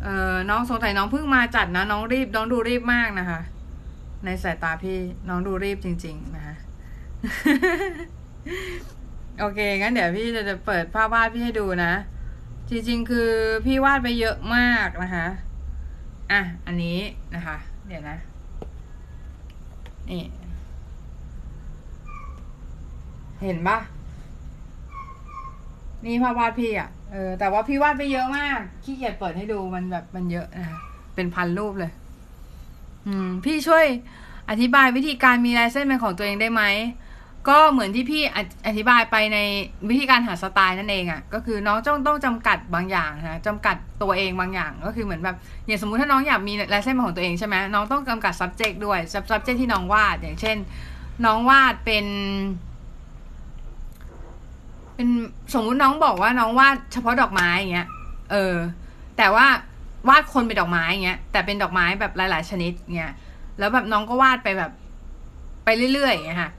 [0.03, 3.39] เออน้องสงสัยน้องเพิ่งมาจัดนะ น้องรีบ น้องดูรีบมากนะคะ
[4.25, 4.99] ในสายตาพี่
[5.29, 6.55] น้องดูรีบจริง ๆ นะคะ
[9.39, 11.93] โอเคงั้นเดี๋ยวพี่จะเปิดภาพวาดพี่ให้ดูนะ
[12.69, 13.29] จริง ๆ คือ
[13.65, 15.27] พี่วาดไปเยอะมากนะคะ
[16.31, 16.97] อะอันนี้
[17.35, 18.17] นะคะ เดี๋ยวนะ
[20.09, 20.23] นี่
[23.43, 23.77] เห็นปะ
[26.05, 30.79] นี่ภาพวาดพี่อะ เออแต่ว่าพี่วาดไปเยอะมากขี้เกียจเปิดให้ดูมันแบบมันเยอะนะคะ
[31.15, 31.91] เป็นพันรูปเลย
[33.07, 33.85] อืม พี่ช่วย
[34.49, 36.63] อธิบายวิธีการมีลายเส้นเป็นของตัวเองได้ไหม
[37.49, 38.21] ก็เหมือนที่พี่
[38.67, 39.37] อธิบายไปใน
[39.89, 45.35] วิธีการหาสไตล์นั่นเองอะ่ะก็คือน้องต้องต้องจำกัดบางอย่างนะจำกัดตัวเองบางอย่าง ก็คือเหมือนแบบ
[45.65, 48.99] อย่างสมมุติถ้าน้องอยากมีลายเส้นของตัวเองใช่ไหมน้องต้องจำกัด subject ด้วย
[49.29, 50.57] subject ที่น้องวาดอย่างเช่น
[51.25, 52.05] น้องวาดเป็น
[55.03, 55.17] เป็น
[55.53, 57.87] สมมุติน้องบอกว่าน้องวาดเฉพาะดอกไม้อย่างเงี้ย
[58.31, 58.55] เออ
[59.17, 59.45] แต่ว่า
[60.09, 63.13] วาดคนเป็นดอกไม้อย่างเงี้ย แต่เป็นดอกไม้แบบหลาย ๆ ชนิดเงี้ย
[63.59, 64.71] แล้วแบบน้องก็วาดไปแบบ
[65.65, 66.51] ไปเรื่อยๆอย่างเงี้ยค่ะ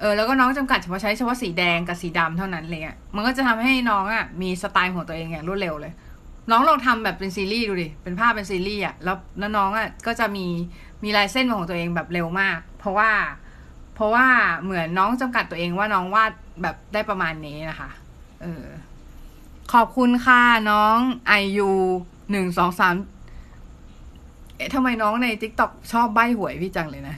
[0.00, 5.92] เออ แล้วก็น้องจำกัดเฉพาะใช้เฉพาะสีแดงกับสีดำเท่านั้นเลยอะมันก็จะทำให้น้องอะมีสไตล์ของตัวเองอย่างรวดเร็วเลย
[6.50, 10.46] น้องลองทำแบบเป็นซีรีส์ดูดิ เป็นภาพเป็นซีรีส์อะ แล้วแล้วน้องอะก็จะมี
[11.04, 13.10] มีลายเส้นของตัวเองแบบเร็วมาก เพราะว่า
[13.94, 14.26] เพราะว่า
[14.62, 16.32] เหมือนน้องจำกัดตัวเองว่าน้องวาด
[16.62, 17.90] แบบได้ประมาณนี้นะคะ
[18.42, 18.66] เออ
[19.72, 20.96] ขอบคุณค่ะน้อง
[21.26, 21.70] ไอยู
[22.30, 22.94] หนึ่งสองสาม
[24.56, 27.16] เอ๊ะทำไมน้องในทิกตอกชอบใบ้หวยพี่จังเลยนะ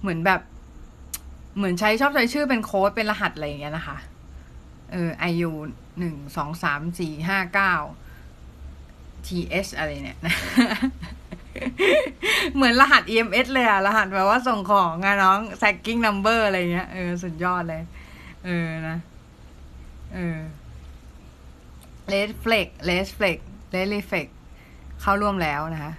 [0.00, 0.40] เหมือนแบบ
[1.56, 3.96] เหมือนใช้ชอบใช้ชื่อเป็นโค้ดเป็นรหัสอะไรอย่างเงี้ยนะคะ
[4.92, 5.52] เออ IU
[5.98, 7.74] หนึ่งสองสามสี่ห้าเก้า
[9.26, 10.34] TS อะไรเนี่ยนะ
[12.54, 17.82] เหมือนรหัส EMS เลยอะรหัสแบบว่าส่งของอะน้อง tracking number อะไรเงี้ย เออ สุดยอดเลย
[18.44, 18.96] เออนะ
[20.14, 20.38] เออ
[22.12, 23.38] Red Flex Red Flex
[23.74, 24.26] Red Reflex
[25.00, 25.92] เข้าร่วมแล้วนะคะ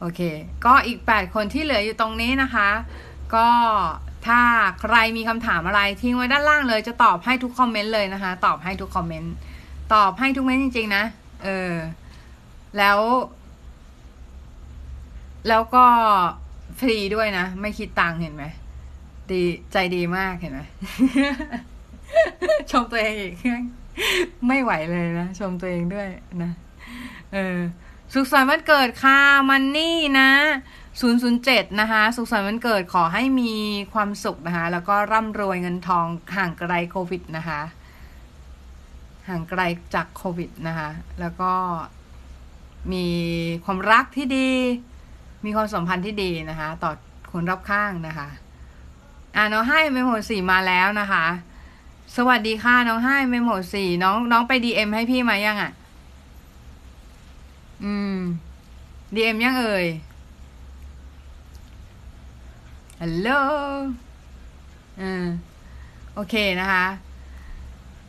[0.00, 0.20] โอเค
[0.64, 2.68] ก็อีกแปดคนที่เหลืออยู่ตรงนี้นะคะ
[3.34, 3.48] ก็
[4.26, 4.40] ถ้า
[4.80, 9.34] ใครมีคำถามอะไรทิ้งไว้ด้านล่างเลย จะตอบให้ทุกคอมเมนต์เลยนะคะ ตอบให้ทุกคอมเมนต์
[9.94, 11.04] ตอบให้ทุกเมนต์จริง ๆ นะ
[11.44, 11.74] เออ
[12.78, 12.98] แล้ว
[15.48, 15.84] แล้วก็
[16.78, 18.44] ฟรีด้วยนะ ไม่คิดตังค์เห็นไหม
[19.32, 20.60] ดีใจดีมากเห็นไหม
[22.70, 23.34] ชมตัวเองอีก
[24.46, 26.08] ไม่ไหวเลยนะ ชมตัวเองด้วย
[26.42, 26.50] นะ
[27.32, 27.58] เออ
[28.12, 29.18] สุขสันต์วันเกิดค่ะ
[29.50, 30.30] มันนี่นะ
[31.02, 33.52] 007 นะคะ สุขสันต์วันเกิดขอให้มี
[33.92, 36.06] ความสุขนะคะ แล้วก็ร่ำรวยเงินทอง
[36.36, 37.60] ห่างไกลโควิดนะคะ
[39.28, 39.60] ห่างไกล
[39.94, 40.88] จากโควิดนะคะ
[41.20, 41.52] แล้วก็
[42.92, 43.06] มี
[43.64, 44.50] ความรักที่ดี
[45.44, 46.92] มีความสัมพันธ์ที่ดีนะคะ ต่อ
[47.32, 48.28] คนรอบข้างนะคะ
[49.36, 51.26] อ่าน้องให้เมโมสี่มาแล้วนะคะ
[52.16, 55.72] สวัสดีค่ะน้องให้เมโมสี่น้องน้องไป DM ให้พี่มายังอะ่ะ
[57.84, 58.16] อืม
[59.14, 59.86] DM ยังเอ่ย
[63.00, 63.28] ฮัลโหล
[65.00, 65.26] อ่า
[66.14, 66.86] โอเคนะคะ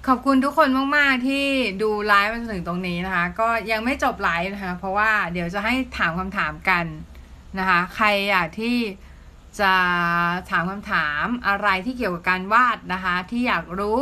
[0.08, 1.46] ขอบคุณทุกคนมาก ๆ ที่
[1.82, 6.86] ดูไลฟ์มาถึงตรงนี้นะคะ ก็ยังไม่จบไลฟ์นะคะ เพราะว่าเดี๋ยวจะให้ถามคำถามกัน
[7.60, 8.78] นะคะ ใครอยากที่
[9.62, 9.74] จะ
[10.50, 13.98] ถามคำถามอะไรที่เกี่ยวกับการวาดนะคะ ที่อยากรู้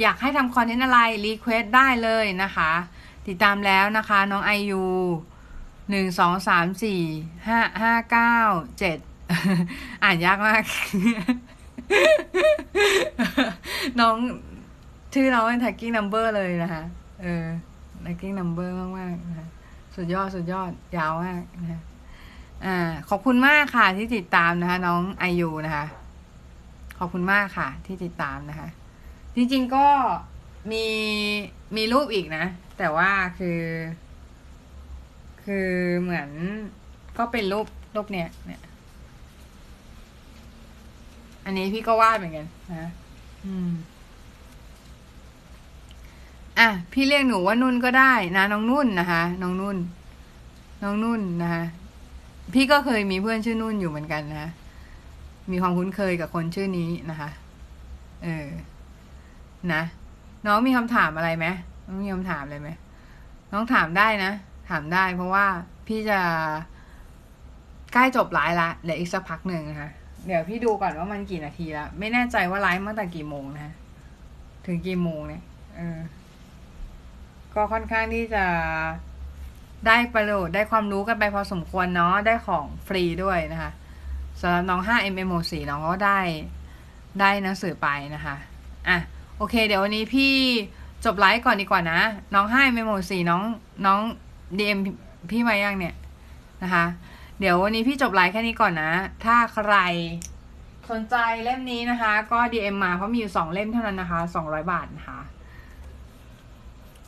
[0.00, 2.72] อยากให้ทำคอนเทนต์อะไร request ได้เลยนะคะ
[3.26, 4.84] ติดตามแล้วนะคะน้องไอยู
[5.90, 7.02] หนึ่งสองสามสี่
[7.46, 8.36] ห้าห้าเก้า
[8.78, 8.98] เจ็ด
[10.02, 10.62] อ่านยากมาก
[14.00, 14.16] น้อง
[15.14, 16.82] ชื่อน้องเป็น tagging number เลยนะคะ
[17.22, 17.46] เออ
[18.04, 19.46] tagging number มากมากนะคะ
[19.94, 21.80] สุดยอด สุดยอด ยาวมากนะคะ
[22.64, 22.76] อ่า
[23.08, 25.86] ขอบคุณมากค่ะ ที่ติดตามนะคะ น้องไอยูนะคะ
[26.98, 28.68] ขอบคุณมากค่ะ ที่ติดตามนะคะ
[29.34, 29.86] จริงๆก็
[30.72, 30.84] มี
[31.76, 32.44] มีรูปอีกนะ
[32.78, 33.60] แต่ว่าคือ
[35.44, 35.68] คือ
[36.02, 36.30] เหมือน
[37.18, 38.62] ก็เป็นรูปรูปเนี้ยเนี่ย
[41.44, 42.90] อันนี้พี่ก็วาดเหมือนกันนะ
[43.46, 43.70] อืม
[46.58, 49.76] อะพี่เรียกหนูว่านุ่นก็ได้นะ น้องนุ่นนะคะ น้องนุ่น
[50.82, 51.64] น้องนุ่นนะคะ
[52.54, 54.50] พี่ก็เคยมีเพื่อนชื่อนุ่นอยู่เหมือนกันนะ
[55.50, 57.30] มีความคุ้นเคยกับคนชื่อนี้นะคะ
[58.24, 58.48] เออ
[59.72, 59.82] นะ
[60.46, 61.46] น้องมีคำถามอะไรไหม
[61.86, 62.70] น้องมีคำถามอะไรไหม
[63.52, 64.32] น้องถามได้นะ
[64.70, 65.46] ถามได้เพราะว่า
[65.86, 66.20] พี่จะ
[67.92, 69.90] ใกล้จบไลฟ์ละเหลืออีกสักพักหนึ่งนะคะ
[70.26, 73.74] เดี๋ยวพี่ดูก่อนว่ามันกี่นาทีแล้วไม่แน่ใจว่าไลฟ์ตั้งแต่กี่โมงนะ
[74.66, 75.42] ถึงกี่โมงเนี่ย
[75.76, 75.98] เออ
[77.54, 78.44] ก็ค่อนข้างที่จะ
[79.86, 83.70] ได้ประโยชน์ได้ความรู้กันไปพอสมควรเนาะได้ของฟรีด้วยนะคะ
[84.40, 86.20] สำหรับน้อง 5 MMO4 น้องก็ได้
[87.20, 88.36] ได้หนังสือไปนะคะ
[88.88, 88.98] อะ
[89.38, 90.34] โอเค เดี๋ยววันนี้พี่
[91.04, 92.00] จบไลฟ์ก่อนดีกว่านะ
[92.34, 93.42] น้อง5 MMO4 น้อง
[93.86, 94.00] น้อง
[94.58, 94.78] DM
[95.30, 95.94] พี่มายังเนี่ย
[96.62, 96.84] นะคะ
[97.40, 98.92] เดี๋ยววันนี้พี่จบไลฟ์แค่นี้ก่อนนะ
[99.24, 99.74] ถ้าใคร
[100.90, 105.20] สนใจเล่มนี้นะคะ ก็ DM มาเพราะมีอยู่สองเล่มเท่านั้นนะคะสองร้อยบาทนะคะ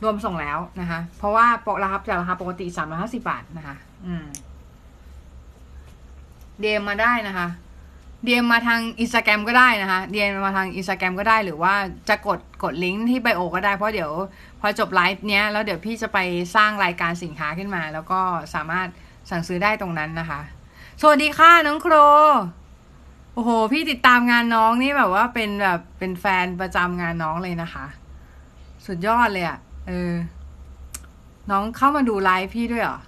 [0.03, 3.75] รวมส่งแล้วนะคะ เพราะว่าปกราคาจากราคาปกติสามร้อยห้าสิบาทนะคะ
[4.05, 4.25] อืม
[6.87, 7.47] มาได้นะคะ
[8.27, 11.73] DM มมาทางอินสตาแกรมก็ได้นะคะ DM มมาทางอินสตาแกรมก็ได้ หรือว่า
[12.09, 14.11] จะกดกดลิงก์ที่ bio ก็ได้ เพราะเดี๋ยว
[14.59, 16.19] พอจบไลฟ์เนี้ยแล้วเดี๋ยวพี่จะไป
[16.55, 18.19] สร้างรายการสินค้าขึ้นมา แล้วก็
[18.55, 18.87] สามารถ
[19.29, 20.41] สั่งซื้อได้ตรงนั้นนะคะ
[21.01, 21.99] สวัสดีค่ะน้องโคร โอ
[23.33, 27.85] โอ้โห พี่ติดตามงานน้องนี่แบบว่าเป็นแบบเป็นแฟนประจำงานน้องเลยนะคะ
[28.85, 29.57] สุดยอดเลยอะ่ะ
[29.89, 30.15] เออ
[31.51, 32.99] น้องเข้ามาดูไลฟ์พี่ด้วยเหรอ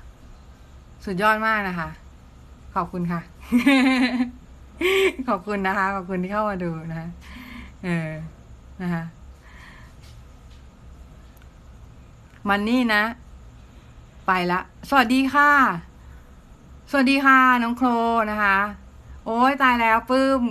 [1.06, 1.90] สุดยอดมากนะคะ
[2.76, 3.22] ขอบคุณค่ะ
[5.28, 7.10] ขอบคุณนะคะ ขอบคุณที่เข้ามาดูนะะ
[7.84, 8.10] เออ
[8.82, 9.04] นะคะ
[12.50, 13.04] มันนี่นะ
[14.28, 14.60] ไปละ
[14.90, 15.52] สวัสดีค่ะ
[16.92, 17.90] สวัสดีค่ะ น้องโคร
[18.32, 18.58] นะคะ
[19.26, 20.42] โอ้ยตายแล้วปื้ม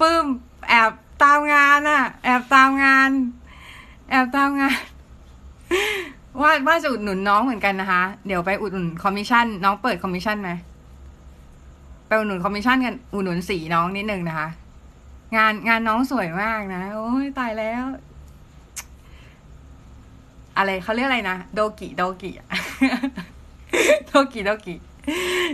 [0.00, 0.24] ปื้ม
[0.68, 0.90] แอบ
[1.22, 3.10] ตามงานอะแอบตามงาน
[4.12, 4.78] แอบตามงาน
[6.40, 10.50] ว่าว่าจะอุดหนุนน้องเหมือนกันนะคะ เดี๋ยวไปอุดหนุนคอมมิชชั่นน้องเปิดคอมมิชชั่นไหม
[12.06, 14.48] ไปอุดหนุนคอมมิชชั่นกันอุดหนุนสีน้องนิดนึงนะคะ
[15.36, 17.84] งานงานน้องสวยมากนะ โอ้ยตายแล้ว
[20.56, 22.30] อะไรเขาเรียกอะไรนะโดกิโดกิ
[24.06, 24.74] โดกิโดกิ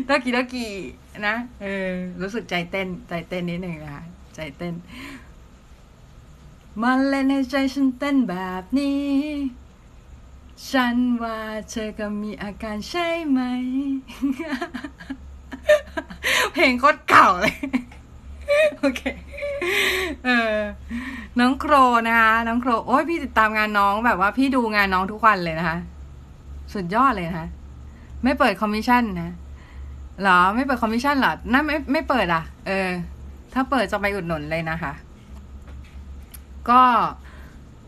[0.07, 0.67] โดกิโดกิ
[1.27, 1.91] นะเออ
[2.21, 4.05] รู้สึกใจเต้น ใจเต้นนิดหนึ่งนะคะ
[4.35, 4.75] ใจเต้น
[6.83, 9.09] มันเล่นให้ใจฉันเต้นแบบนี้
[10.71, 11.39] ฉันว่า
[11.71, 13.41] เธอก็มีอาการใช่ไหม
[16.53, 17.57] เพลงโคตรเก่าเลย
[18.79, 19.03] โอเค
[20.25, 20.59] เออ
[21.39, 21.75] น้องโคร
[22.07, 25.79] นะคะ น้องโคร โอ้ยพี่ติดตามงานน้องแบบว่าพี่ดูงานน้องทุกวันเลยนะคะ
[26.75, 27.47] สุดยอดเลยนะคะ
[28.25, 29.33] ไม่เปิดคอมมิชชั่นนะ
[30.23, 32.89] เหรอ ไม่เปิดคอมมิชชั่นหรอนั่นไม่ไม่เปิดอะ เออ
[33.55, 34.93] ถ้าเปิดจะไปอุดหนุนเลยนะคะ
[36.71, 36.83] ก็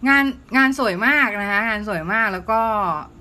[0.08, 0.24] งาน
[0.56, 2.60] งานสวยมากนะคะ งานสวยมากแล้วก็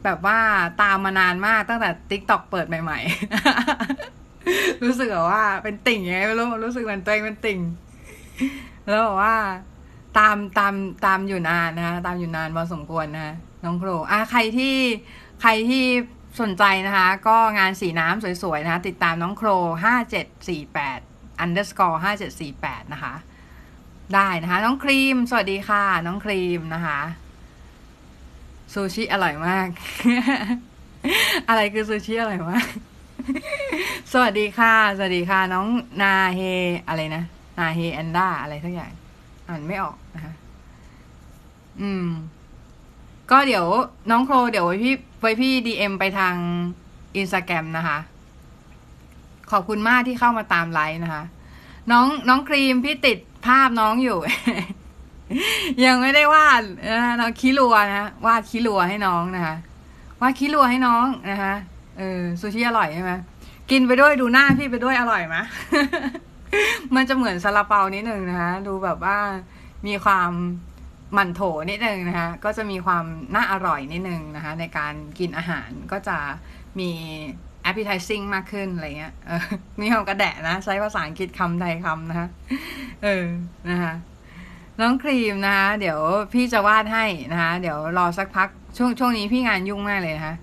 [0.04, 0.40] แบบว่า
[0.82, 3.00] ตามมานานมากตั้งแต่ TikTok เปิดใหม่
[3.92, 7.60] ๆ รู้สึกว่าเป็นติ่งไงไม่รู้รู้สึกเหมือนตัวเองเป็นติ่ง
[8.88, 9.36] แล้วบอกว่า
[10.18, 10.74] ตามตาม
[11.06, 14.76] ตามอยู่นานนะคะตามอยู่นานพอสมควรนะน้องโครอะใครที่
[15.42, 15.86] ใครที่
[16.42, 19.50] สนใจนะคะ ก็งานสีน้ำสวยๆนะคะ ติดตามน้องโคร
[19.84, 21.00] ห้าเจ็ดสี่แปด
[21.44, 23.14] underscore ห้าเจ็ดสี่แปดนะคะ
[24.16, 27.00] ได้นะคะ น้องครีม สวัสดีค่ะ น้องครีมนะคะ
[28.74, 29.68] ซูชิอร่อยมาก
[31.50, 32.68] อะไรคือซูชิอร่อยมาก
[34.14, 35.68] สวัสดีค่ะ สวัสดีค่ะ น้อง
[36.02, 36.40] นาเฮ
[36.88, 37.24] อะไรนะ
[37.60, 38.92] นาเฮแอนด้าอะไรทั้งอย่าง
[39.48, 40.34] อ่านไม่ออกนะคะ
[41.82, 42.06] อืม
[43.32, 43.66] ก็เดี๋ยว
[44.12, 46.36] น้องโครเดี๋ยวไว้พี่ไว้พี่ดีเอ็มไปทาง
[47.18, 47.98] อินสตาแกรมนะคะ
[49.52, 51.24] ขอบคุณมากที่เข้ามาตามไลฟ์นะคะ
[51.92, 54.18] น้องน้องครีมพี่ติด ภาพน้องอยู่
[55.86, 59.56] ยังไม่ได้วาดนะน้องคิรัวนะวาดคิรัวให้น้องนะคะ
[60.22, 61.54] วาดคิรัวให้น้องนะคะ
[61.98, 63.12] เออซูชิอร่อยใช่ไหม
[63.72, 65.38] กินไปด้วยดูหน้าพี่ไปด้วยอร่อยไหม
[66.96, 69.18] มันจะเหมือนซาลาเปานิดนึงนะคะดูแบบว่า
[69.88, 70.32] มีความ
[71.14, 76.18] หมั่นโถนิดนึงนะคะก็จะมีความน่าอร่อยนิดนึงนะคะ ในการกินอาหารก็จะ
[76.80, 76.92] มี
[77.70, 79.44] appetizing มากขึ้นอะไรเงี้ยเออ
[79.80, 82.28] มีคำกระแดะนะ ใช้ภาษาอังกฤษคำไทยคำนะคะ
[83.04, 83.26] เออ
[83.70, 83.94] นะคะ
[84.80, 86.00] น้องครีมนะคะเดี๋ยว
[86.34, 90.36] พี่จะวาดให้นะคะเดี๋ยวรอสักพักช่วงช่วงนี้พี่งานยุ่งมากเลยนะคะ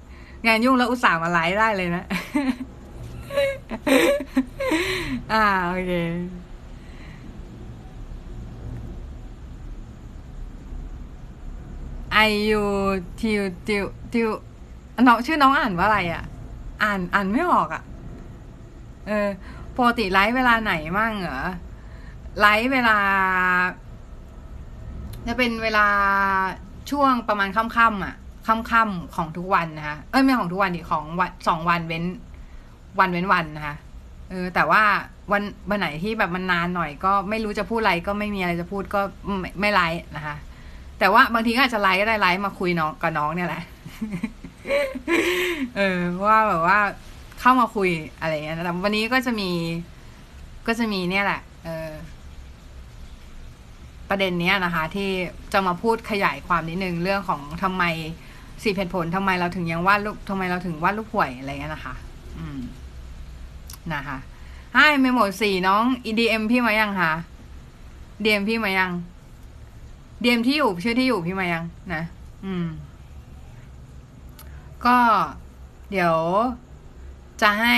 [0.46, 2.04] งานยุ่งแล้วอุตส่าห์มาไลฟ์ได้เลยนะ
[5.32, 5.92] อ่าโอเค
[12.12, 12.18] ไอ
[12.50, 12.62] ยู
[13.20, 14.28] ทิวทิวทิว
[15.06, 16.22] น้องชื่อน้องอ่านว่าอะไรอะ่ะ
[16.82, 17.82] อ่านอ่านไม่ออกอะ่ะ
[19.06, 19.28] เออ
[19.76, 21.40] ปกติไลฟ์เวลาไหนมั่งเหรอ
[22.40, 22.96] ไลฟ์เวลา
[25.26, 25.86] จะเป็นเวลา
[26.90, 28.14] ช่วงประมาณค่ำๆอะ
[28.46, 32.04] ค่ำๆของทุกวันนะคะเอ้ยไม่ของทุกวันดิของวันสองวันเว้น
[32.98, 33.76] วันเว้นวันนะคะ
[34.30, 34.82] เออ แต่ว่า
[35.32, 39.00] วันวันไหนที่แบบมันนานหน่อยก็ไม่รู้จะพูดอะไรก็ไม่มีอะไรจะพูดก็
[39.40, 40.36] ไม่ไม่ไลฟ์นะคะ
[40.98, 43.62] แต่ว่าบางทีก็อาจจะไลฟ์ก็ได้ไลฟ์มาคุยน้องกับน้องเนี่ยแหละ
[45.76, 46.78] เออว่าแบบว่า
[47.40, 47.90] เข้ามาคุย
[48.20, 49.50] อะไรเงี้ยแต่วันนี้ก็จะมี
[50.66, 51.90] ก็จะมีเนี่ยแหละ เออ
[54.08, 55.10] ประเด็นเนี้ยนะคะ ที่
[55.52, 57.84] จะมาพูดขยายความนิดนึงเรื่องของทำไม
[58.62, 61.94] สี่เหตุผลทำไมเราถึงยังวาดลูกทำไมเราถึงวาดลูกห่วยอะไรเงี้ยนะคะ
[62.38, 62.60] อืม
[63.94, 64.16] นะคะ
[64.74, 67.12] ให้เมโมสี่น้อง EDM พี่มายังคะ
[68.24, 68.90] DM พี่มายัง
[70.22, 71.64] DM ที่อยู่ชื่อที่อยู่พี่มายัง
[71.94, 72.02] นะ
[72.46, 72.66] อืม
[74.84, 74.98] ก็
[75.90, 76.16] เดี๋ยว
[77.42, 77.76] จะให้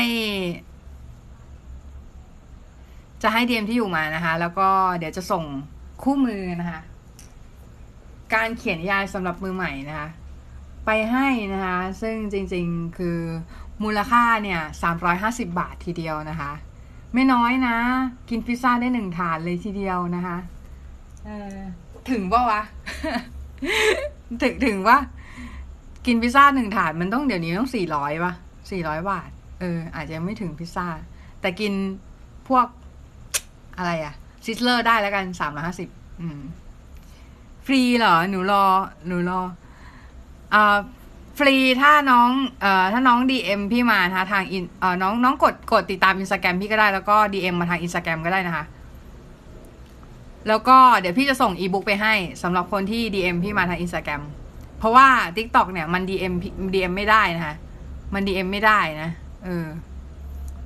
[3.23, 4.69] จะให้ DM ที่อยู่มานะคะ แล้วก็
[4.99, 5.45] เดี๋ยวจะส่ง
[6.03, 6.81] คู่มือนะคะ
[8.35, 10.09] การเขียนยายสำหรับมือใหม่นะคะ
[10.87, 13.19] ไปให้นะคะ ซึ่งจริงๆคือ
[13.83, 16.53] มูลค่าเนี่ยสามร้อยห้าสิบาททีเดียวนะคะ
[17.15, 17.77] ไม่น้อยนะ
[18.29, 20.37] กินพิซซ่าได้หนึ่งถาดเลยทีเดียวนะคะ
[22.11, 22.63] ถึงป่ะวะ
[24.43, 24.99] ถึงถึงว่า
[26.09, 28.33] กินพิซซ่าหนึ่งถาดมันต้องเดี๋ยวนี้ต้องสี่ร้อยป่ะ
[28.71, 29.31] สี่ร้อยบาท
[29.61, 30.87] เออ อาจจะไม่ถึงพิซซ่า
[31.41, 31.73] แต่กิน
[32.49, 32.67] พวก
[33.79, 35.89] อะไรอะ Sizzler ได้แล้วกันสามร้อยห้าสิบ
[37.67, 38.65] ฟรีเหรอ หนูรอ
[39.07, 39.41] หนูรอ
[40.55, 40.77] อ่า
[41.39, 42.31] ฟรีถ้าน้อง
[42.61, 48.65] เอ่อถ้าน้อง DM พี่มานะคะทางอินเอ่อน้องน้องกดกดติดตามอินสตาแกรมพี่ก็ได้แล้วก็ DM มาทางอินสตาแกรมก็ได้นะคะ
[50.49, 54.23] แล้วก็เดี๋ยวพี่จะส่งอีบุ๊กไปให้สำหรับคนที่ DM พี่มาทางอินสตาแกรม
[54.79, 56.35] เพราะว่า TikTok เนี่ยมัน DM
[56.75, 57.55] DM ไม่ได้นะคะ
[58.15, 59.11] มัน DM ไม่ได้นะ
[59.45, 59.67] เออ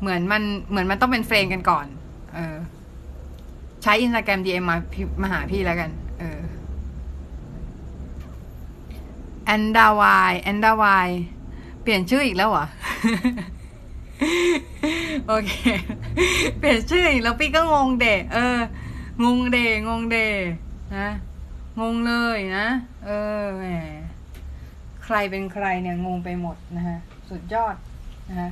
[0.00, 1.86] เหมือนมันเหมือนมันต้องเป็น friend กันก่อน
[2.34, 2.56] เออ
[3.82, 4.76] ใช้ Instagram DM มา
[5.22, 5.90] มาหาพี่แล้วกัน
[6.20, 6.40] เออ
[9.44, 11.08] แอนดาวายแอนดาวาย
[11.82, 12.66] เปลี่ยนชื่ออีกแล้วเหรอ
[15.28, 15.52] โอเค
[16.58, 18.58] เปลี่ยนชื่ออีกแล้วพี่ก็งงเดะเออ
[19.24, 19.58] งงเด
[19.88, 20.16] งงเด
[20.96, 21.08] นะ
[21.80, 22.66] งงเลยนะ
[23.04, 23.10] เอ
[23.40, 23.64] อแหม
[25.04, 26.98] ใครเป็นใครเนี่ยงงไปหมดนะฮะ
[27.28, 27.74] สุดยอด
[28.28, 28.50] นะฮะ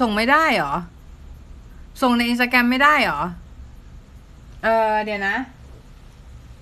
[0.00, 0.74] ส่งไม่ได้เหรอ
[2.02, 3.22] ส่งในอินสตาแกรมไม่ได้เหรอ
[4.62, 5.36] เออเดี๋ยวนะ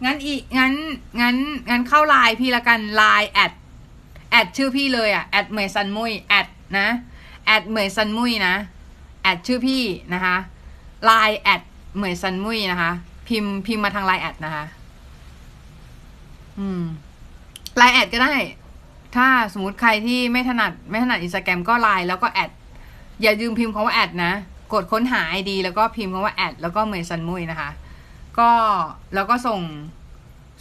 [0.05, 0.73] งั้นอีงั้น
[1.21, 1.37] งั้น
[1.71, 3.53] งั้นเข้าไลน์พี่ละกันไลน์แอด
[4.31, 6.47] แอดชื่อพี่เลยอะแอดเหมยซันมุยแอด
[6.79, 6.89] นะ
[7.47, 8.55] แอดเหมยซันมุยนะ
[9.23, 9.83] แอดชื่อพี่
[10.15, 10.37] นะคะ
[11.05, 11.63] ไลน์แอด
[11.97, 12.91] เหมยซันมุยนะคะ
[13.29, 14.65] พิมพ์พิมพ์มาทางไลน์แอดนะคะ
[16.59, 16.83] อืม
[17.77, 18.35] ไลน์แอดก็ได้
[19.17, 22.51] ถ้าสมมติใครที่ไม่ถนัด ไม่ถนัดอินสตาแกรมก็ไลน์แล้วก็แอด
[23.23, 24.33] อย่าลืมพิมพ์คำว่าแอดนะ
[24.73, 27.71] กดค้นหา ID แล้วก็พิมพ์คำว่าแอดแล้วก็เหมยซันมุยนะคะ
[28.39, 28.51] ก็
[29.15, 29.61] แล้วก็ส่ง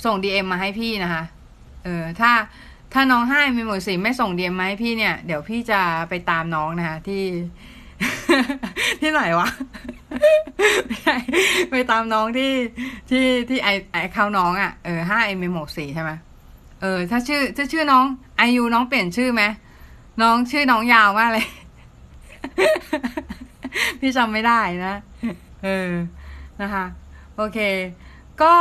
[0.05, 1.23] ส่งดีเอ็มมาให้พี่นะคะ
[1.83, 2.31] เออ ถ้า
[2.93, 5.79] ถ้าน้องให้มีหมดสิไม่ส่งดีเอ็มมาให้พี่เนี่ย เดี๋ยวพี่จะ
[6.09, 7.23] ไปตามน้องนะคะที่
[9.01, 9.49] ที่ไหนวะ
[11.71, 12.51] ไปตามน้องที่
[13.09, 16.11] ที่ที่ไอไอเขาน้องอะ่ะเออห้าไอเมหกสี่ใช่ไหม
[16.81, 18.05] เออ ถ้าชื่อถ้าชื่อน้อง
[18.37, 19.43] ไอยูน้องเปลี่ยนชื่อไหม
[20.21, 21.45] น้องชื่อน้องยาวมากเลย
[23.99, 24.95] พี่จำไม่ได้นะ
[25.63, 25.91] เออ
[26.61, 26.85] นะคะ
[27.35, 27.59] โอเค
[28.41, 28.53] ก็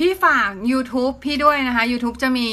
[0.00, 2.48] พี่ฝาก YouTube พี่ด้วยนะคะ YouTube จะมี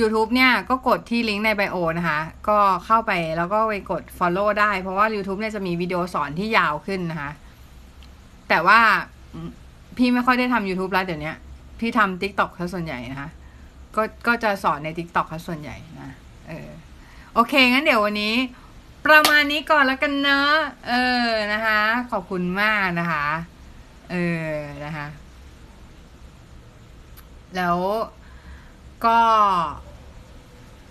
[0.00, 7.30] YouTube เนี่ย ก็กดที่ลิงก์ในไบโอนะคะ ก็เข้าไปแล้วก็ไปกด Follow ได้ เพราะว่า YouTube เนี่ยจะมีวิดีโอสอนที่ยาวขึ้นนะคะ
[8.48, 8.78] แต่ว่า
[9.96, 11.32] พี่ไม่ค่อยได้ทำ YouTube แล้วเดี๋ยวนี้
[11.80, 13.28] พี่ทำ TikTok ซะส่วนใหญ่นะคะ
[13.96, 16.10] ก็ก็จะสอนใน TikTok ซะส่วนใหญ่นะ
[16.48, 16.70] เออ
[17.34, 18.34] โอเค งั้นเดี๋ยววันนี้
[19.06, 20.52] ประมาณนี้ก่อนแล้วกันเนอะ
[20.88, 20.92] เอ
[21.26, 21.80] อนะคะ
[22.10, 23.26] ขอบคุณมากนะคะ
[24.10, 24.16] เอ
[24.50, 24.54] อ
[24.86, 25.06] นะคะ
[27.56, 27.76] แล้ว
[29.04, 29.20] ก็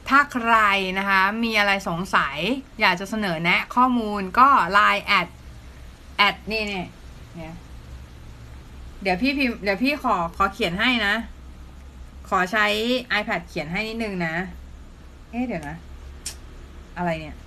[0.10, 0.56] ถ้าใคร
[1.00, 2.38] นะคะ มีอะไรสงสัย
[2.82, 4.48] อยากจะเสนอแนะข้อมูลก็
[4.78, 5.28] Line แอด
[6.18, 6.88] แอดนี่เนี่ย
[9.02, 11.16] เดี๋ยวพี่พิมเดี๋ยวพี่ขอขอเขียนให้นะ
[12.30, 12.66] ขอใช้
[13.20, 14.36] iPad เขียนให้นิดนึงนะ
[15.32, 15.76] เอ๊ะเดี๋ยวนะ
[16.98, 17.38] อะไรเนี่ย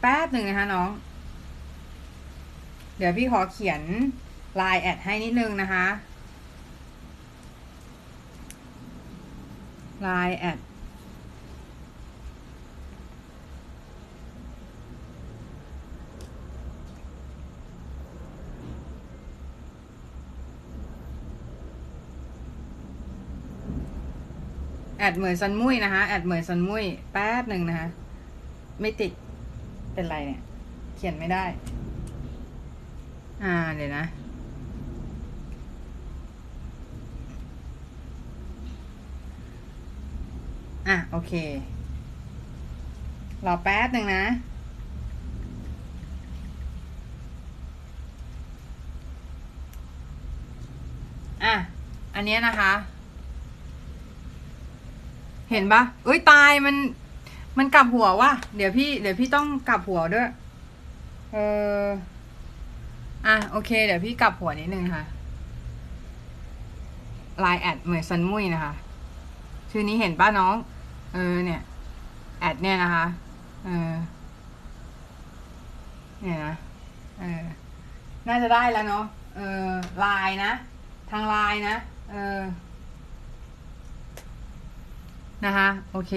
[0.00, 0.88] แป๊บหนึ่งนะคะน้อง
[2.96, 3.82] เดี๋ยวพี่ขอเขียน
[4.60, 5.86] ลน์แอดให้นิดนึงนะคะ
[10.06, 10.58] ลน์แอด
[24.98, 27.88] แอดเหมยซันมุยนะคะ แอดเหมยซันมุยแป๊บหนึ่งนะคะ
[28.80, 29.12] ไม่ติด
[29.94, 30.40] เป็นไรเนี่ย
[30.96, 31.44] เขียนไม่ได้
[33.42, 34.04] อ่าเดี๋ยวนะ
[40.88, 41.32] อะ โอเค
[43.46, 44.24] รอแป๊บหนึ่งนะ
[51.44, 51.54] อะ
[52.14, 52.72] อันนี้นะคะ
[55.50, 56.76] เห็นปะเอ้ย ตายมัน
[57.58, 60.28] มันกลับหัวว่ะ เดี๋ยวพี่ เดี๋ยวพี่ต้องกลับหัวด้วย
[61.32, 61.36] เอ
[61.82, 61.84] อ
[63.26, 65.04] อะโอเค เดี๋ยวพี่กลับหัวนิดนึงค่ะ
[67.40, 68.72] ไลน์แอดเหมยซันมุยนะคะ
[69.70, 70.54] ชื่อนี้เห็นปะน้อง
[71.14, 71.60] เออเนี่ย
[72.40, 73.04] แอดเนี่ยนะคะ
[73.64, 73.92] เออ
[76.22, 76.54] เนี่ยนะ
[77.20, 77.42] เออ
[78.26, 79.04] น่าจะได้แล้วเนาะ
[79.36, 80.52] เออไลน์นะ
[81.10, 81.76] ทางไลน์นะ
[82.10, 82.40] เออ
[85.44, 86.12] นะคะ โอเค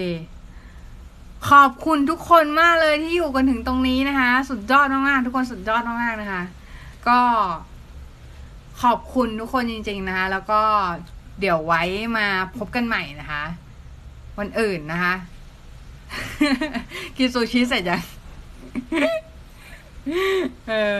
[1.50, 6.42] ขอบคุณทุกคนมากเลยที่อยู่กันถึงตรงนี้นะคะ สุดยอดมากๆทุกคนสุดยอดมากๆนะคะ
[7.08, 7.20] ก็
[8.82, 10.62] ขอบคุณทุกคนจริง ๆ นะคะ แล้วก็
[11.40, 11.82] เดี๋ยวไว้
[12.16, 12.26] มา
[12.56, 13.44] พบกันใหม่นะคะ
[14.38, 15.14] วันอื่นนะคะ
[17.16, 18.02] กินซูชิเสร็จยัง
[20.68, 20.98] เออ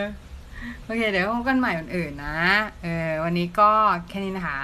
[0.83, 2.37] โอเค เดี๋ยวพบกันใหม่วันอื่นนะ
[2.83, 3.71] เออ วันนี้ก็
[4.09, 4.59] แค่นี้นะคะ